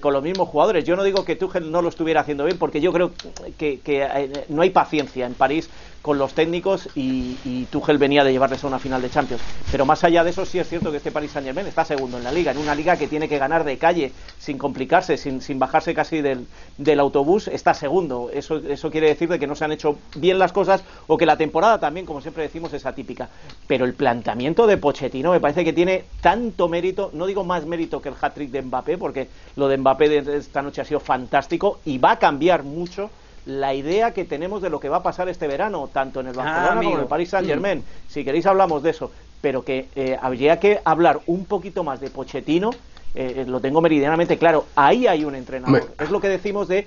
con 0.00 0.12
los 0.12 0.22
mismos 0.22 0.48
jugadores. 0.48 0.84
Yo 0.84 0.96
no 0.96 1.04
digo 1.04 1.24
que 1.24 1.36
Tuchel 1.36 1.70
no 1.70 1.82
lo 1.82 1.88
estuviera 1.88 2.20
haciendo 2.20 2.44
bien, 2.44 2.58
porque 2.58 2.80
yo 2.80 2.92
creo 2.92 3.12
que, 3.58 3.80
eh, 3.86 4.44
no 4.48 4.62
hay 4.62 4.70
paciencia 4.70 5.26
en 5.26 5.34
París 5.34 5.68
con 6.04 6.18
los 6.18 6.34
técnicos 6.34 6.90
y, 6.94 7.38
y, 7.46 7.64
Tuchel 7.70 7.96
venía 7.96 8.22
de 8.24 8.30
llevarles 8.30 8.62
a 8.62 8.66
una 8.66 8.78
final 8.78 9.00
de 9.00 9.08
Champions. 9.08 9.40
Pero 9.72 9.86
más 9.86 10.04
allá 10.04 10.22
de 10.22 10.28
eso, 10.28 10.44
sí 10.44 10.58
es 10.58 10.68
cierto 10.68 10.90
que 10.90 10.98
este 10.98 11.10
Paris 11.10 11.30
Saint 11.30 11.46
Germain 11.46 11.66
está 11.66 11.82
segundo 11.82 12.18
en 12.18 12.24
la 12.24 12.30
liga, 12.30 12.52
en 12.52 12.58
una 12.58 12.74
liga 12.74 12.98
que 12.98 13.08
tiene 13.08 13.26
que 13.26 13.38
ganar 13.38 13.64
de 13.64 13.78
calle, 13.78 14.12
sin 14.38 14.58
complicarse, 14.58 15.16
sin, 15.16 15.40
sin 15.40 15.58
bajarse 15.58 15.94
casi 15.94 16.20
del, 16.20 16.46
del, 16.76 17.00
autobús, 17.00 17.48
está 17.48 17.72
segundo. 17.72 18.28
Eso, 18.34 18.58
eso 18.58 18.90
quiere 18.90 19.06
decir 19.06 19.30
de 19.30 19.38
que 19.38 19.46
no 19.46 19.54
se 19.54 19.64
han 19.64 19.72
hecho 19.72 19.96
bien 20.16 20.38
las 20.38 20.52
cosas 20.52 20.84
o 21.06 21.16
que 21.16 21.24
la 21.24 21.38
temporada 21.38 21.80
también, 21.80 22.04
como 22.04 22.20
siempre 22.20 22.42
decimos, 22.42 22.74
es 22.74 22.84
atípica. 22.84 23.30
Pero 23.66 23.86
el 23.86 23.94
planteamiento 23.94 24.66
de 24.66 24.76
Pochettino 24.76 25.30
me 25.30 25.40
parece 25.40 25.64
que 25.64 25.72
tiene 25.72 26.04
tanto 26.20 26.68
mérito, 26.68 27.12
no 27.14 27.24
digo 27.24 27.44
más 27.44 27.64
mérito 27.64 28.02
que 28.02 28.10
el 28.10 28.16
hat-trick 28.20 28.50
de 28.50 28.60
Mbappé, 28.60 28.98
porque 28.98 29.28
lo 29.56 29.68
de 29.68 29.78
Mbappé 29.78 30.20
de 30.20 30.36
esta 30.36 30.60
noche 30.60 30.82
ha 30.82 30.84
sido 30.84 31.00
fantástico 31.00 31.80
y 31.86 31.96
va 31.96 32.10
a 32.10 32.18
cambiar 32.18 32.62
mucho 32.62 33.08
la 33.46 33.74
idea 33.74 34.12
que 34.12 34.24
tenemos 34.24 34.62
de 34.62 34.70
lo 34.70 34.80
que 34.80 34.88
va 34.88 34.98
a 34.98 35.02
pasar 35.02 35.28
este 35.28 35.46
verano, 35.46 35.88
tanto 35.92 36.20
en 36.20 36.28
el 36.28 36.38
ah, 36.38 36.42
Barcelona 36.42 36.82
como 36.82 36.94
en 36.96 37.00
el 37.02 37.06
Paris 37.06 37.28
Saint 37.30 37.46
Germain. 37.46 37.78
Mm. 37.78 37.82
Si 38.08 38.24
queréis 38.24 38.46
hablamos 38.46 38.82
de 38.82 38.90
eso, 38.90 39.10
pero 39.40 39.64
que 39.64 39.88
eh, 39.94 40.16
habría 40.20 40.58
que 40.58 40.80
hablar 40.84 41.20
un 41.26 41.44
poquito 41.44 41.84
más 41.84 42.00
de 42.00 42.10
Pochettino, 42.10 42.70
eh, 43.14 43.34
eh, 43.36 43.44
lo 43.46 43.60
tengo 43.60 43.80
meridianamente 43.80 44.38
claro. 44.38 44.66
Ahí 44.74 45.06
hay 45.06 45.24
un 45.24 45.34
entrenador. 45.34 45.84
Es 46.00 46.10
lo 46.10 46.20
que 46.20 46.28
decimos 46.28 46.66
de, 46.68 46.86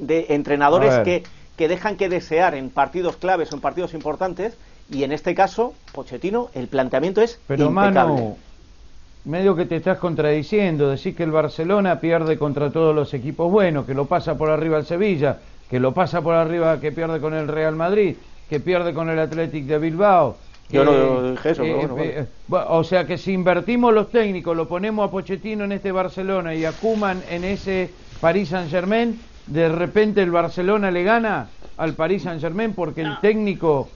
de 0.00 0.26
entrenadores 0.30 1.04
que, 1.04 1.22
que 1.56 1.68
dejan 1.68 1.96
que 1.96 2.08
desear 2.08 2.54
en 2.54 2.68
partidos 2.68 3.16
claves 3.16 3.52
o 3.52 3.54
en 3.54 3.60
partidos 3.60 3.94
importantes, 3.94 4.56
y 4.90 5.04
en 5.04 5.12
este 5.12 5.34
caso, 5.34 5.74
Pochettino, 5.92 6.50
el 6.54 6.66
planteamiento 6.66 7.22
es 7.22 7.38
pero, 7.46 7.66
impecable. 7.66 8.34
medio 9.24 9.54
que 9.54 9.64
te 9.64 9.76
estás 9.76 9.98
contradiciendo, 9.98 10.90
decís 10.90 11.14
que 11.14 11.22
el 11.22 11.30
Barcelona 11.30 12.00
pierde 12.00 12.36
contra 12.36 12.70
todos 12.70 12.94
los 12.94 13.14
equipos 13.14 13.50
buenos, 13.50 13.86
que 13.86 13.94
lo 13.94 14.06
pasa 14.06 14.36
por 14.36 14.50
arriba 14.50 14.78
el 14.78 14.84
Sevilla, 14.84 15.38
que 15.72 15.80
lo 15.80 15.92
pasa 15.92 16.20
por 16.20 16.34
arriba, 16.34 16.78
que 16.80 16.92
pierde 16.92 17.18
con 17.18 17.32
el 17.32 17.48
Real 17.48 17.74
Madrid, 17.74 18.16
que 18.50 18.60
pierde 18.60 18.92
con 18.92 19.08
el 19.08 19.18
Athletic 19.18 19.64
de 19.64 19.78
Bilbao. 19.78 20.36
Yo 20.68 20.84
no 20.84 21.30
dije 21.30 21.48
eso, 21.48 21.64
eh, 21.64 21.88
eh, 21.98 22.26
O 22.48 22.84
sea 22.84 23.06
que 23.06 23.16
si 23.16 23.32
invertimos 23.32 23.94
los 23.94 24.10
técnicos, 24.10 24.54
lo 24.54 24.68
ponemos 24.68 25.08
a 25.08 25.10
Pochettino 25.10 25.64
en 25.64 25.72
este 25.72 25.90
Barcelona 25.90 26.54
y 26.54 26.66
a 26.66 26.72
Kuman 26.72 27.22
en 27.30 27.44
ese 27.44 27.88
Paris 28.20 28.50
Saint 28.50 28.70
Germain, 28.70 29.18
de 29.46 29.70
repente 29.70 30.20
el 30.22 30.30
Barcelona 30.30 30.90
le 30.90 31.04
gana 31.04 31.48
al 31.78 31.94
Paris 31.94 32.24
Saint 32.24 32.42
Germain 32.42 32.74
porque 32.74 33.00
el 33.00 33.18
técnico 33.22 33.88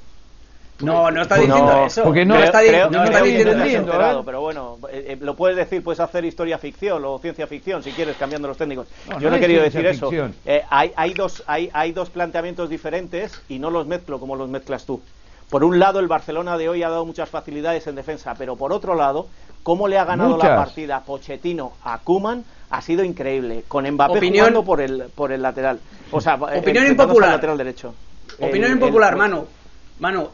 no, 0.81 1.11
no 1.11 1.23
está 1.23 1.37
diciendo 1.37 1.87
eso. 1.87 2.03
Porque 2.03 2.25
no, 2.25 2.37
está, 2.37 2.61
diciendo 2.61 4.23
Pero 4.25 4.41
bueno, 4.41 4.79
eh, 4.91 5.07
eh, 5.09 5.19
lo 5.21 5.35
puedes 5.35 5.57
decir, 5.57 5.83
puedes 5.83 6.01
hacer 6.01 6.25
historia 6.25 6.59
ficción 6.59 7.03
o 7.05 7.19
ciencia 7.19 7.47
ficción 7.47 7.83
si 7.83 7.93
quieres, 7.93 8.17
cambiando 8.17 8.49
los 8.49 8.57
técnicos. 8.57 8.87
Yo 9.19 9.31
no 9.31 9.37
he 9.37 9.41
querido 9.41 9.63
decir 9.63 9.87
eso. 9.87 10.11
Eh, 10.45 10.63
hay, 10.69 10.93
hay, 10.97 11.15
dos, 11.15 11.43
hay, 11.47 11.71
hay 11.73 11.93
dos 11.93 12.11
planteamientos 12.11 12.69
diferentes 12.69 13.41
y 13.49 13.59
no 13.59 13.71
los 13.71 13.87
mezclo 13.87 14.21
como 14.21 14.37
los 14.37 14.49
mezclas 14.49 14.85
tú. 14.85 15.01
Por 15.49 15.65
un 15.65 15.79
lado, 15.79 16.01
el 16.01 16.09
Barcelona 16.09 16.59
de 16.59 16.69
hoy 16.69 16.83
ha 16.83 16.91
dado 16.91 17.07
muchas 17.07 17.31
facilidades 17.31 17.87
en 17.87 17.95
defensa, 17.95 18.35
pero 18.37 18.57
por 18.57 18.73
otro 18.73 18.95
lado, 18.95 19.29
cómo 19.63 19.89
le 19.89 19.97
ha 19.97 20.05
ganado 20.05 20.37
la 20.37 20.57
partida 20.57 21.03
Pochettino 21.05 21.73
a 21.85 21.99
Kuman 21.99 22.45
ha 22.71 22.83
sido 22.83 23.05
increíble. 23.05 23.65
Con 23.69 23.89
Mbappé 23.89 24.29
jugando 24.29 24.65
por 24.65 24.81
el, 24.81 25.05
por 25.15 25.33
el 25.33 25.41
lateral. 25.41 25.79
O 26.11 26.21
sea, 26.21 26.35
opinión 26.35 26.87
impopular. 26.87 27.31
lateral 27.31 27.57
derecho. 27.57 27.95
Opinión 28.41 28.73
impopular, 28.73 29.13
hermano. 29.13 29.37
Mano, 29.37 29.47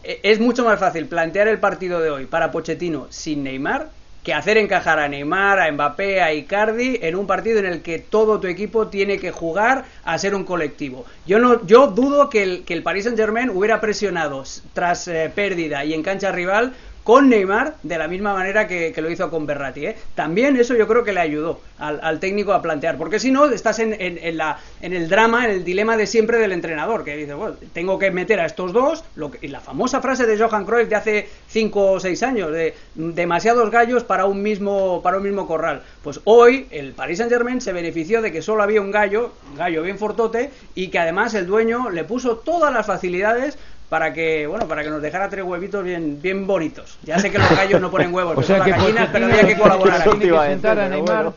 e, 0.04 0.20
es 0.22 0.40
mucho 0.40 0.64
más 0.64 0.78
fácil 0.78 1.06
plantear 1.06 1.48
el 1.48 1.58
partido 1.58 2.00
de 2.00 2.10
hoy 2.10 2.26
para 2.26 2.50
Pochettino 2.50 3.06
sin 3.10 3.42
Neymar 3.44 3.90
que 4.22 4.34
hacer 4.34 4.56
encajar 4.56 5.00
a 5.00 5.08
Neymar, 5.08 5.58
a 5.58 5.70
Mbappé, 5.72 6.22
a 6.22 6.32
Icardi 6.32 6.98
en 7.02 7.16
un 7.16 7.26
partido 7.26 7.58
en 7.58 7.66
el 7.66 7.82
que 7.82 7.98
todo 7.98 8.38
tu 8.38 8.46
equipo 8.46 8.86
tiene 8.86 9.18
que 9.18 9.32
jugar 9.32 9.84
a 10.04 10.16
ser 10.16 10.34
un 10.34 10.44
colectivo. 10.44 11.04
Yo 11.26 11.38
no, 11.40 11.66
yo 11.66 11.88
dudo 11.88 12.30
que 12.30 12.42
el, 12.42 12.64
que 12.64 12.74
el 12.74 12.82
Paris 12.82 13.04
Saint 13.04 13.18
Germain 13.18 13.50
hubiera 13.50 13.80
presionado 13.80 14.44
tras 14.74 15.08
eh, 15.08 15.30
pérdida 15.34 15.84
y 15.84 15.92
en 15.94 16.02
cancha 16.02 16.30
rival 16.30 16.72
con 17.04 17.28
Neymar 17.28 17.74
de 17.82 17.98
la 17.98 18.08
misma 18.08 18.32
manera 18.34 18.66
que, 18.66 18.94
lo 19.02 19.10
hizo 19.10 19.30
con 19.30 19.46
Berratti. 19.46 19.86
¿eh? 19.86 19.96
También 20.14 20.56
eso 20.56 20.74
yo 20.74 20.86
creo 20.86 21.02
que 21.02 21.12
le 21.12 21.20
ayudó 21.20 21.60
al, 21.78 22.20
técnico 22.20 22.52
a 22.52 22.62
plantear, 22.62 22.96
porque 22.96 23.18
si 23.18 23.32
no 23.32 23.46
estás 23.46 23.80
en, 23.80 23.96
en, 23.98 24.36
la, 24.36 24.58
en 24.80 24.92
el 24.92 25.08
drama, 25.08 25.44
en 25.44 25.50
el 25.50 25.64
dilema 25.64 25.96
de 25.96 26.06
siempre 26.06 26.38
del 26.38 26.52
entrenador, 26.52 27.02
que 27.02 27.16
dice, 27.16 27.34
bueno, 27.34 27.56
tengo 27.72 27.98
que 27.98 28.12
meter 28.12 28.38
a 28.38 28.46
estos 28.46 28.72
dos, 28.72 29.04
lo 29.16 29.32
y 29.40 29.48
la 29.48 29.60
famosa 29.60 30.00
frase 30.00 30.26
de 30.26 30.38
Johan 30.38 30.64
Cruyff 30.64 30.88
de 30.88 30.94
hace 30.94 31.28
5 31.48 31.92
o 31.92 32.00
6 32.00 32.22
años, 32.22 32.52
de 32.52 32.74
demasiados 32.94 33.70
gallos 33.70 34.04
para 34.04 34.26
un, 34.26 34.42
mismo, 34.42 35.00
para 35.02 35.16
un 35.16 35.24
mismo 35.24 35.46
corral. 35.46 35.82
Pues 36.02 36.20
hoy 36.24 36.66
el 36.70 36.92
Paris 36.92 37.18
Saint 37.18 37.32
Germain 37.32 37.60
se 37.60 37.72
benefició 37.72 38.22
de 38.22 38.30
que 38.30 38.42
solo 38.42 38.62
había 38.62 38.80
un 38.80 38.90
gallo, 38.90 39.32
gallo 39.56 39.82
bien 39.82 39.98
fortote, 39.98 40.50
y 40.74 40.88
que 40.88 40.98
además 40.98 41.34
el 41.34 41.46
dueño 41.46 41.90
le 41.90 42.04
puso 42.04 42.36
todas 42.36 42.72
las 42.72 42.86
facilidades 42.86 43.58
para 43.92 44.10
que, 44.10 44.46
bueno, 44.46 44.66
para 44.66 44.82
que 44.82 44.88
nos 44.88 45.02
dejara 45.02 45.28
tres 45.28 45.44
huevitos 45.44 45.84
bien, 45.84 46.18
bien 46.22 46.46
bonitos. 46.46 46.96
Ya 47.02 47.18
sé 47.18 47.30
que 47.30 47.36
los 47.36 47.50
gallos 47.50 47.78
no 47.78 47.90
ponen 47.90 48.14
huevos, 48.14 48.34
o 48.38 48.42
sea 48.42 48.64
que 48.64 48.70
gallinas, 48.70 49.10
pero 49.12 49.26
había 49.26 49.46
que 49.46 49.54
colaborar. 49.54 50.02
Tiene 50.02 50.30
que 50.30 50.46
sentar 50.46 50.78
a 50.78 50.88
Neymar, 50.88 51.32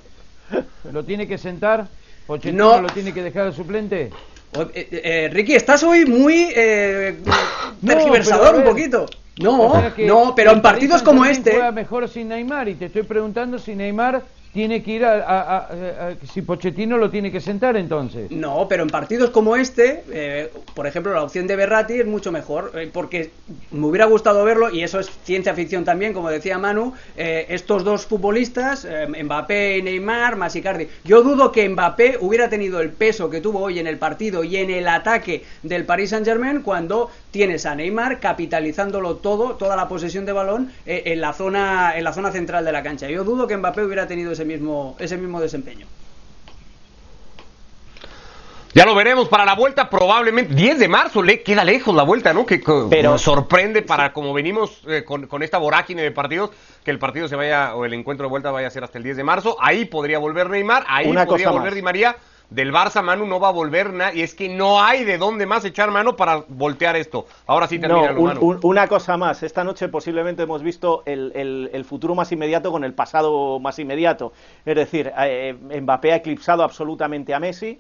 lo 0.90 1.04
tiene 1.04 1.28
que 1.28 1.38
sentar, 1.38 1.86
Pochettino 2.26 2.80
lo 2.80 2.88
tiene 2.88 3.14
que 3.14 3.24
dejar 3.24 3.48
de 3.48 3.52
suplente. 3.52 4.10
Eh, 4.74 4.88
eh, 4.90 5.30
Ricky, 5.34 5.54
estás 5.54 5.84
hoy 5.84 6.06
muy 6.06 6.48
eh, 6.56 7.18
tergiversador 7.86 8.56
un 8.56 8.64
poquito. 8.64 9.06
No, 9.38 9.74
no, 10.08 10.34
pero 10.34 10.54
en 10.54 10.62
partidos 10.62 11.04
como 11.04 11.26
este. 11.26 11.52
Juega 11.52 11.74
mejor 11.74 12.08
sin 12.08 12.30
Neymar 12.30 12.70
y 12.70 12.76
te 12.76 12.86
estoy 12.86 13.04
preguntando 13.04 13.60
si 13.60 13.76
Neymar 13.76 14.24
tiene 14.56 14.82
que 14.82 14.92
ir 14.92 15.06
a, 15.06 15.68
si 16.32 16.42
Pochettino 16.42 16.98
lo 16.98 17.10
tiene 17.10 17.30
que 17.30 17.42
sentar 17.42 17.76
entonces. 17.76 18.32
No, 18.32 18.68
pero 18.70 18.84
en 18.84 18.90
partidos 18.90 19.30
como 19.32 19.58
este, 19.58 20.06
eh, 20.10 20.50
por 20.74 20.88
ejemplo, 20.88 21.14
la 21.14 21.24
opción 21.24 21.46
de 21.46 21.58
Berratti 21.58 21.96
es 21.96 22.06
mucho 22.06 22.32
mejor, 22.32 22.72
eh, 22.74 22.90
porque 22.92 23.32
me 23.72 23.86
hubiera 23.86 24.06
gustado 24.06 24.46
verlo, 24.46 24.70
y 24.70 24.82
eso 24.82 25.02
es 25.02 25.10
ciencia 25.26 25.54
ficción 25.54 25.84
también, 25.84 26.14
como 26.14 26.30
decía 26.30 26.58
Manu, 26.58 26.94
eh, 27.18 27.48
estos 27.50 27.84
dos 27.84 28.06
futbolistas, 28.06 28.88
Mbappé 29.24 29.80
y 29.80 29.82
Neymar, 29.82 30.38
más 30.38 30.56
Icardi. 30.56 30.88
Yo 31.04 31.22
dudo 31.22 31.52
que 31.52 31.68
Mbappé 31.68 32.20
hubiera 32.22 32.48
tenido 32.48 32.80
el 32.80 32.92
peso 32.92 33.30
que 33.30 33.42
tuvo 33.42 33.60
hoy 33.60 33.80
en 33.80 33.88
el 33.88 33.98
partido 33.98 34.46
y 34.46 34.56
en 34.56 34.70
el 34.70 34.88
ataque 34.88 35.44
del 35.64 35.84
Paris 35.84 36.12
Saint-Germain 36.12 36.62
cuando 36.62 37.12
tienes 37.32 37.66
a 37.66 37.76
Neymar 37.76 38.22
capitalizándolo 38.22 39.18
todo, 39.18 39.56
toda 39.56 39.76
la 39.76 39.90
posesión 39.90 40.26
de 40.26 40.32
balón 40.32 40.72
en 40.86 41.20
la 41.20 41.34
zona 41.34 41.98
en 41.98 42.06
la 42.06 42.14
zona 42.14 42.32
central 42.32 42.64
de 42.64 42.72
la 42.72 42.82
cancha. 42.82 43.10
Yo 43.10 43.26
dudo 43.26 43.48
que 43.48 43.58
Mbappé 43.58 43.84
hubiera 43.84 44.08
tenido 44.08 44.32
ese 44.32 44.45
mismo, 44.46 44.96
ese 45.00 45.18
mismo 45.18 45.42
desempeño. 45.42 45.88
Ya 48.76 48.86
lo 48.86 48.94
veremos 48.94 49.30
para 49.30 49.46
la 49.46 49.56
vuelta, 49.56 49.90
probablemente 49.90 50.54
10 50.54 50.80
de 50.80 50.90
marzo, 50.90 51.24
le 51.24 51.44
queda 51.44 51.64
lejos 51.64 51.96
la 51.96 52.04
vuelta, 52.04 52.34
¿no? 52.34 52.46
Que 52.46 52.62
Pero, 52.90 53.18
sorprende 53.18 53.82
para 53.82 54.12
como 54.12 54.34
venimos 54.34 54.82
eh, 54.88 55.06
con, 55.06 55.28
con, 55.28 55.44
esta 55.44 55.58
vorágine 55.58 56.02
de 56.02 56.12
partidos, 56.12 56.50
que 56.84 56.92
el 56.92 57.00
partido 57.00 57.30
se 57.30 57.38
vaya, 57.38 57.74
o 57.74 57.86
el 57.86 57.94
encuentro 57.94 58.26
de 58.26 58.32
vuelta 58.32 58.52
vaya 58.52 58.68
a 58.68 58.72
ser 58.72 58.84
hasta 58.84 58.98
el 58.98 59.06
10 59.06 59.16
de 59.16 59.24
marzo. 59.24 59.56
Ahí 59.62 59.86
podría 59.86 60.20
volver 60.20 60.50
Neymar, 60.50 60.84
ahí 60.90 61.14
podría 61.26 61.52
volver 61.52 61.74
Di 61.74 61.82
María 61.82 62.18
del 62.50 62.72
Barça, 62.72 63.02
Manu, 63.02 63.26
no 63.26 63.40
va 63.40 63.50
a 63.50 63.52
volver 63.52 63.94
nada. 63.94 64.14
Y 64.14 64.22
es 64.22 64.34
que 64.34 64.50
no 64.50 64.82
hay 64.82 65.04
de 65.04 65.18
dónde 65.18 65.46
más 65.46 65.66
echar 65.66 65.92
mano 65.92 66.16
para 66.16 66.44
voltear 66.48 66.96
esto. 66.96 67.28
Ahora 67.48 67.68
sí 67.68 67.80
termina 67.80 68.12
no, 68.12 68.60
una 68.64 68.88
cosa 68.88 69.18
más. 69.18 69.44
Esta 69.44 69.64
noche 69.64 69.88
posiblemente 69.90 70.44
hemos 70.44 70.62
visto 70.62 71.04
el, 71.06 71.86
futuro 71.88 72.16
más 72.16 72.32
inmediato 72.32 72.72
con 72.72 72.84
el 72.84 72.94
pasado 72.94 73.60
más 73.60 73.80
inmediato. 73.80 74.34
Es 74.66 74.76
decir, 74.76 75.12
eh, 75.18 75.56
Mbappé 75.82 76.14
ha 76.14 76.18
eclipsado 76.18 76.64
absolutamente 76.64 77.34
a 77.34 77.40
Messi. 77.40 77.80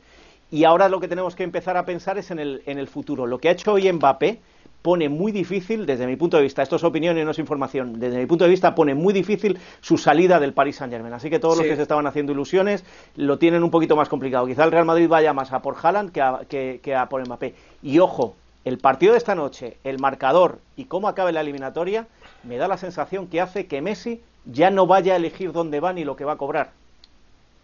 Y 0.51 0.63
ahora 0.63 0.89
lo 0.89 0.99
que 0.99 1.07
tenemos 1.07 1.35
que 1.35 1.43
empezar 1.43 1.75
a 1.75 1.85
pensar 1.85 2.17
es 2.17 2.31
en 2.31 2.39
el, 2.39 2.61
en 2.65 2.77
el 2.77 2.87
futuro. 2.87 3.25
Lo 3.25 3.39
que 3.39 3.49
ha 3.49 3.51
hecho 3.51 3.73
hoy 3.73 3.91
Mbappé 3.91 4.39
pone 4.85 5.09
muy 5.09 5.31
difícil, 5.31 5.87
desde 5.87 6.05
mi 6.05 6.15
punto 6.15 6.37
de 6.37 6.43
vista, 6.43 6.61
esto 6.61 6.75
es 6.75 6.83
opinión 6.83 7.17
y 7.17 7.23
no 7.23 7.31
es 7.31 7.39
información, 7.39 7.99
desde 7.99 8.19
mi 8.19 8.27
punto 8.27 8.43
de 8.43 8.51
vista 8.51 8.75
pone 8.75 8.93
muy 8.93 9.15
difícil 9.15 9.57
su 9.81 9.97
salida 9.97 10.39
del 10.39 10.53
Paris 10.53 10.75
Saint 10.75 10.93
Germain. 10.93 11.11
Así 11.11 11.31
que 11.31 11.39
todos 11.39 11.57
los 11.57 11.65
que 11.65 11.75
se 11.75 11.81
estaban 11.81 12.05
haciendo 12.05 12.33
ilusiones 12.33 12.85
lo 13.15 13.39
tienen 13.39 13.63
un 13.63 13.71
poquito 13.71 13.95
más 13.95 14.09
complicado. 14.09 14.45
Quizá 14.45 14.63
el 14.63 14.71
Real 14.71 14.85
Madrid 14.85 15.09
vaya 15.09 15.33
más 15.33 15.51
a 15.53 15.63
por 15.63 15.75
Haaland 15.81 16.11
que 16.11 16.21
a, 16.21 16.41
que, 16.47 16.95
a 16.95 17.09
por 17.09 17.25
Mbappé. 17.25 17.55
Y 17.81 17.97
ojo, 17.97 18.35
el 18.63 18.77
partido 18.77 19.13
de 19.13 19.17
esta 19.17 19.33
noche, 19.33 19.77
el 19.83 19.97
marcador 19.97 20.59
y 20.75 20.85
cómo 20.85 21.07
acabe 21.07 21.31
la 21.31 21.41
eliminatoria, 21.41 22.05
me 22.43 22.57
da 22.57 22.67
la 22.67 22.77
sensación 22.77 23.25
que 23.25 23.41
hace 23.41 23.65
que 23.65 23.81
Messi 23.81 24.21
ya 24.45 24.69
no 24.69 24.85
vaya 24.85 25.13
a 25.13 25.15
elegir 25.15 25.51
dónde 25.51 25.79
va 25.79 25.93
ni 25.93 26.03
lo 26.03 26.15
que 26.15 26.25
va 26.25 26.33
a 26.33 26.37
cobrar. 26.37 26.73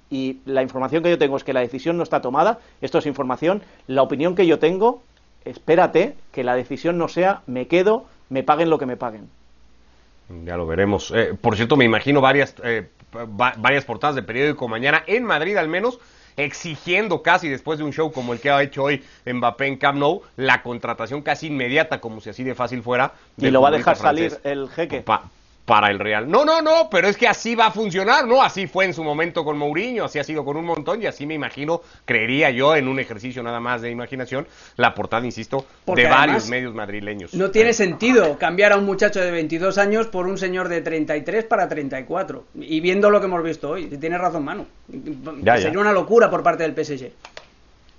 Y 0.09 0.39
la 0.45 0.63
información 0.63 1.03
que 1.03 1.11
yo 1.11 1.19
tengo 1.19 1.37
es 1.37 1.43
que 1.43 1.53
la 1.53 1.59
decisión 1.59 1.97
no 1.97 2.03
está 2.03 2.19
tomada, 2.19 2.57
esto 2.81 2.97
es 2.97 3.05
información, 3.05 3.61
la 3.85 4.01
opinión 4.01 4.33
que 4.33 4.47
yo 4.47 4.57
tengo 4.57 5.03
espérate 5.45 6.15
que 6.31 6.43
la 6.43 6.55
decisión 6.55 6.97
no 6.97 7.07
sea 7.07 7.41
me 7.47 7.67
quedo, 7.67 8.05
me 8.29 8.43
paguen 8.43 8.69
lo 8.69 8.77
que 8.77 8.85
me 8.85 8.97
paguen. 8.97 9.29
Ya 10.45 10.55
lo 10.57 10.65
veremos. 10.65 11.11
Eh, 11.15 11.33
por 11.39 11.55
cierto, 11.55 11.75
me 11.75 11.85
imagino 11.85 12.21
varias, 12.21 12.55
eh, 12.63 12.87
varias 13.57 13.85
portadas 13.85 14.15
de 14.15 14.23
periódico 14.23 14.67
mañana, 14.67 15.03
en 15.07 15.25
Madrid 15.25 15.57
al 15.57 15.67
menos, 15.67 15.99
exigiendo 16.37 17.21
casi 17.21 17.49
después 17.49 17.77
de 17.79 17.85
un 17.85 17.91
show 17.91 18.11
como 18.11 18.33
el 18.33 18.39
que 18.39 18.49
ha 18.49 18.63
hecho 18.63 18.83
hoy 18.83 19.03
Mbappé 19.25 19.67
en 19.67 19.77
Camp 19.77 19.99
Nou, 19.99 20.21
la 20.37 20.63
contratación 20.63 21.21
casi 21.21 21.47
inmediata, 21.47 21.99
como 21.99 22.21
si 22.21 22.29
así 22.29 22.43
de 22.43 22.55
fácil 22.55 22.81
fuera. 22.81 23.13
Y 23.37 23.49
lo 23.51 23.61
va 23.61 23.67
a 23.67 23.71
dejar 23.71 23.97
salir 23.97 24.39
el 24.43 24.69
jeque 24.69 25.03
para 25.65 25.89
el 25.89 25.99
Real. 25.99 26.29
No, 26.29 26.43
no, 26.43 26.61
no, 26.61 26.89
pero 26.89 27.07
es 27.07 27.17
que 27.17 27.27
así 27.27 27.55
va 27.55 27.67
a 27.67 27.71
funcionar, 27.71 28.27
¿no? 28.27 28.41
Así 28.41 28.67
fue 28.67 28.85
en 28.85 28.93
su 28.93 29.03
momento 29.03 29.43
con 29.43 29.57
Mourinho, 29.57 30.05
así 30.05 30.19
ha 30.19 30.23
sido 30.23 30.43
con 30.43 30.57
un 30.57 30.65
montón 30.65 31.01
y 31.01 31.05
así 31.05 31.25
me 31.25 31.33
imagino, 31.33 31.81
creería 32.05 32.49
yo, 32.49 32.75
en 32.75 32.87
un 32.87 32.99
ejercicio 32.99 33.43
nada 33.43 33.59
más 33.59 33.81
de 33.81 33.91
imaginación, 33.91 34.47
la 34.77 34.93
portada, 34.93 35.25
insisto, 35.25 35.65
de 35.85 36.05
varios 36.05 36.49
medios 36.49 36.73
madrileños. 36.73 37.33
No 37.33 37.51
tiene 37.51 37.73
sentido 37.73 38.37
cambiar 38.37 38.73
a 38.73 38.77
un 38.77 38.85
muchacho 38.85 39.21
de 39.21 39.31
22 39.31 39.77
años 39.77 40.07
por 40.07 40.27
un 40.27 40.37
señor 40.37 40.67
de 40.67 40.81
33 40.81 41.45
para 41.45 41.67
34. 41.67 42.43
Y 42.55 42.79
viendo 42.81 43.09
lo 43.09 43.19
que 43.19 43.27
hemos 43.27 43.43
visto 43.43 43.69
hoy, 43.69 43.85
tiene 43.85 44.17
razón 44.17 44.43
Manu. 44.43 44.65
Sería 44.89 45.79
una 45.79 45.93
locura 45.93 46.29
por 46.29 46.43
parte 46.43 46.63
del 46.63 46.73
PSG. 46.73 47.11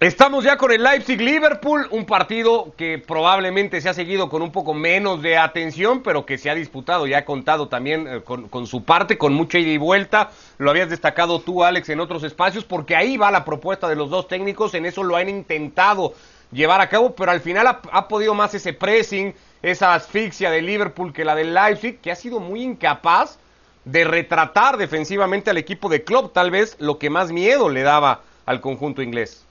Estamos 0.03 0.43
ya 0.43 0.57
con 0.57 0.73
el 0.73 0.83
Leipzig-Liverpool, 0.83 1.87
un 1.93 2.07
partido 2.07 2.75
que 2.77 2.99
probablemente 2.99 3.81
se 3.81 3.89
ha 3.89 3.95
seguido 3.95 4.29
con 4.29 4.43
un 4.43 4.51
poco 4.51 4.75
menos 4.75 5.23
de 5.23 5.39
atención, 5.39 6.03
pero 6.03 6.27
que 6.27 6.39
se 6.39 6.51
ha 6.51 6.57
disputado 6.57 7.07
y 7.07 7.15
ha 7.15 7.25
contado 7.25 7.69
también 7.69 8.09
eh, 8.09 8.21
con, 8.25 8.67
su 8.67 8.83
parte, 8.83 9.17
con 9.17 9.33
mucha 9.33 9.61
ida 9.61 9.71
y 9.71 9.79
vuelta. 9.79 10.33
Lo 10.59 10.71
habías 10.71 10.91
destacado 10.91 11.39
tú, 11.41 11.63
Alex, 11.63 11.89
en 11.89 12.01
otros 12.01 12.25
espacios, 12.25 12.65
porque 12.65 12.97
ahí 12.97 13.17
va 13.17 13.31
la 13.31 13.45
propuesta 13.45 13.89
de 13.89 13.95
los 13.95 14.11
dos 14.11 14.27
técnicos, 14.27 14.75
en 14.75 14.87
eso 14.87 15.05
lo 15.05 15.15
han 15.15 15.29
intentado 15.29 16.15
llevar 16.51 16.81
a 16.81 16.89
cabo, 16.89 17.15
pero 17.15 17.31
al 17.31 17.41
final 17.41 17.69
ha, 17.69 17.81
ha 17.93 18.09
podido 18.09 18.35
más 18.35 18.55
ese 18.55 18.73
pressing, 18.73 19.33
esa 19.63 19.95
asfixia 19.95 20.51
de 20.51 20.63
Liverpool 20.63 21.13
que 21.13 21.25
la 21.25 21.37
del 21.37 21.55
Leipzig, 21.55 22.01
que 22.01 22.11
ha 22.11 22.17
sido 22.17 22.41
muy 22.41 22.61
incapaz 22.65 23.39
de 23.85 24.03
retratar 24.03 24.79
defensivamente 24.79 25.51
al 25.51 25.59
equipo 25.59 25.89
de 25.89 26.03
Klopp, 26.03 26.33
tal 26.33 26.51
vez 26.51 26.75
lo 26.81 26.99
que 26.99 27.09
más 27.09 27.31
miedo 27.31 27.69
le 27.69 27.83
daba 27.83 28.23
al 28.47 28.61
conjunto 28.61 29.01
inglés. 29.01 29.47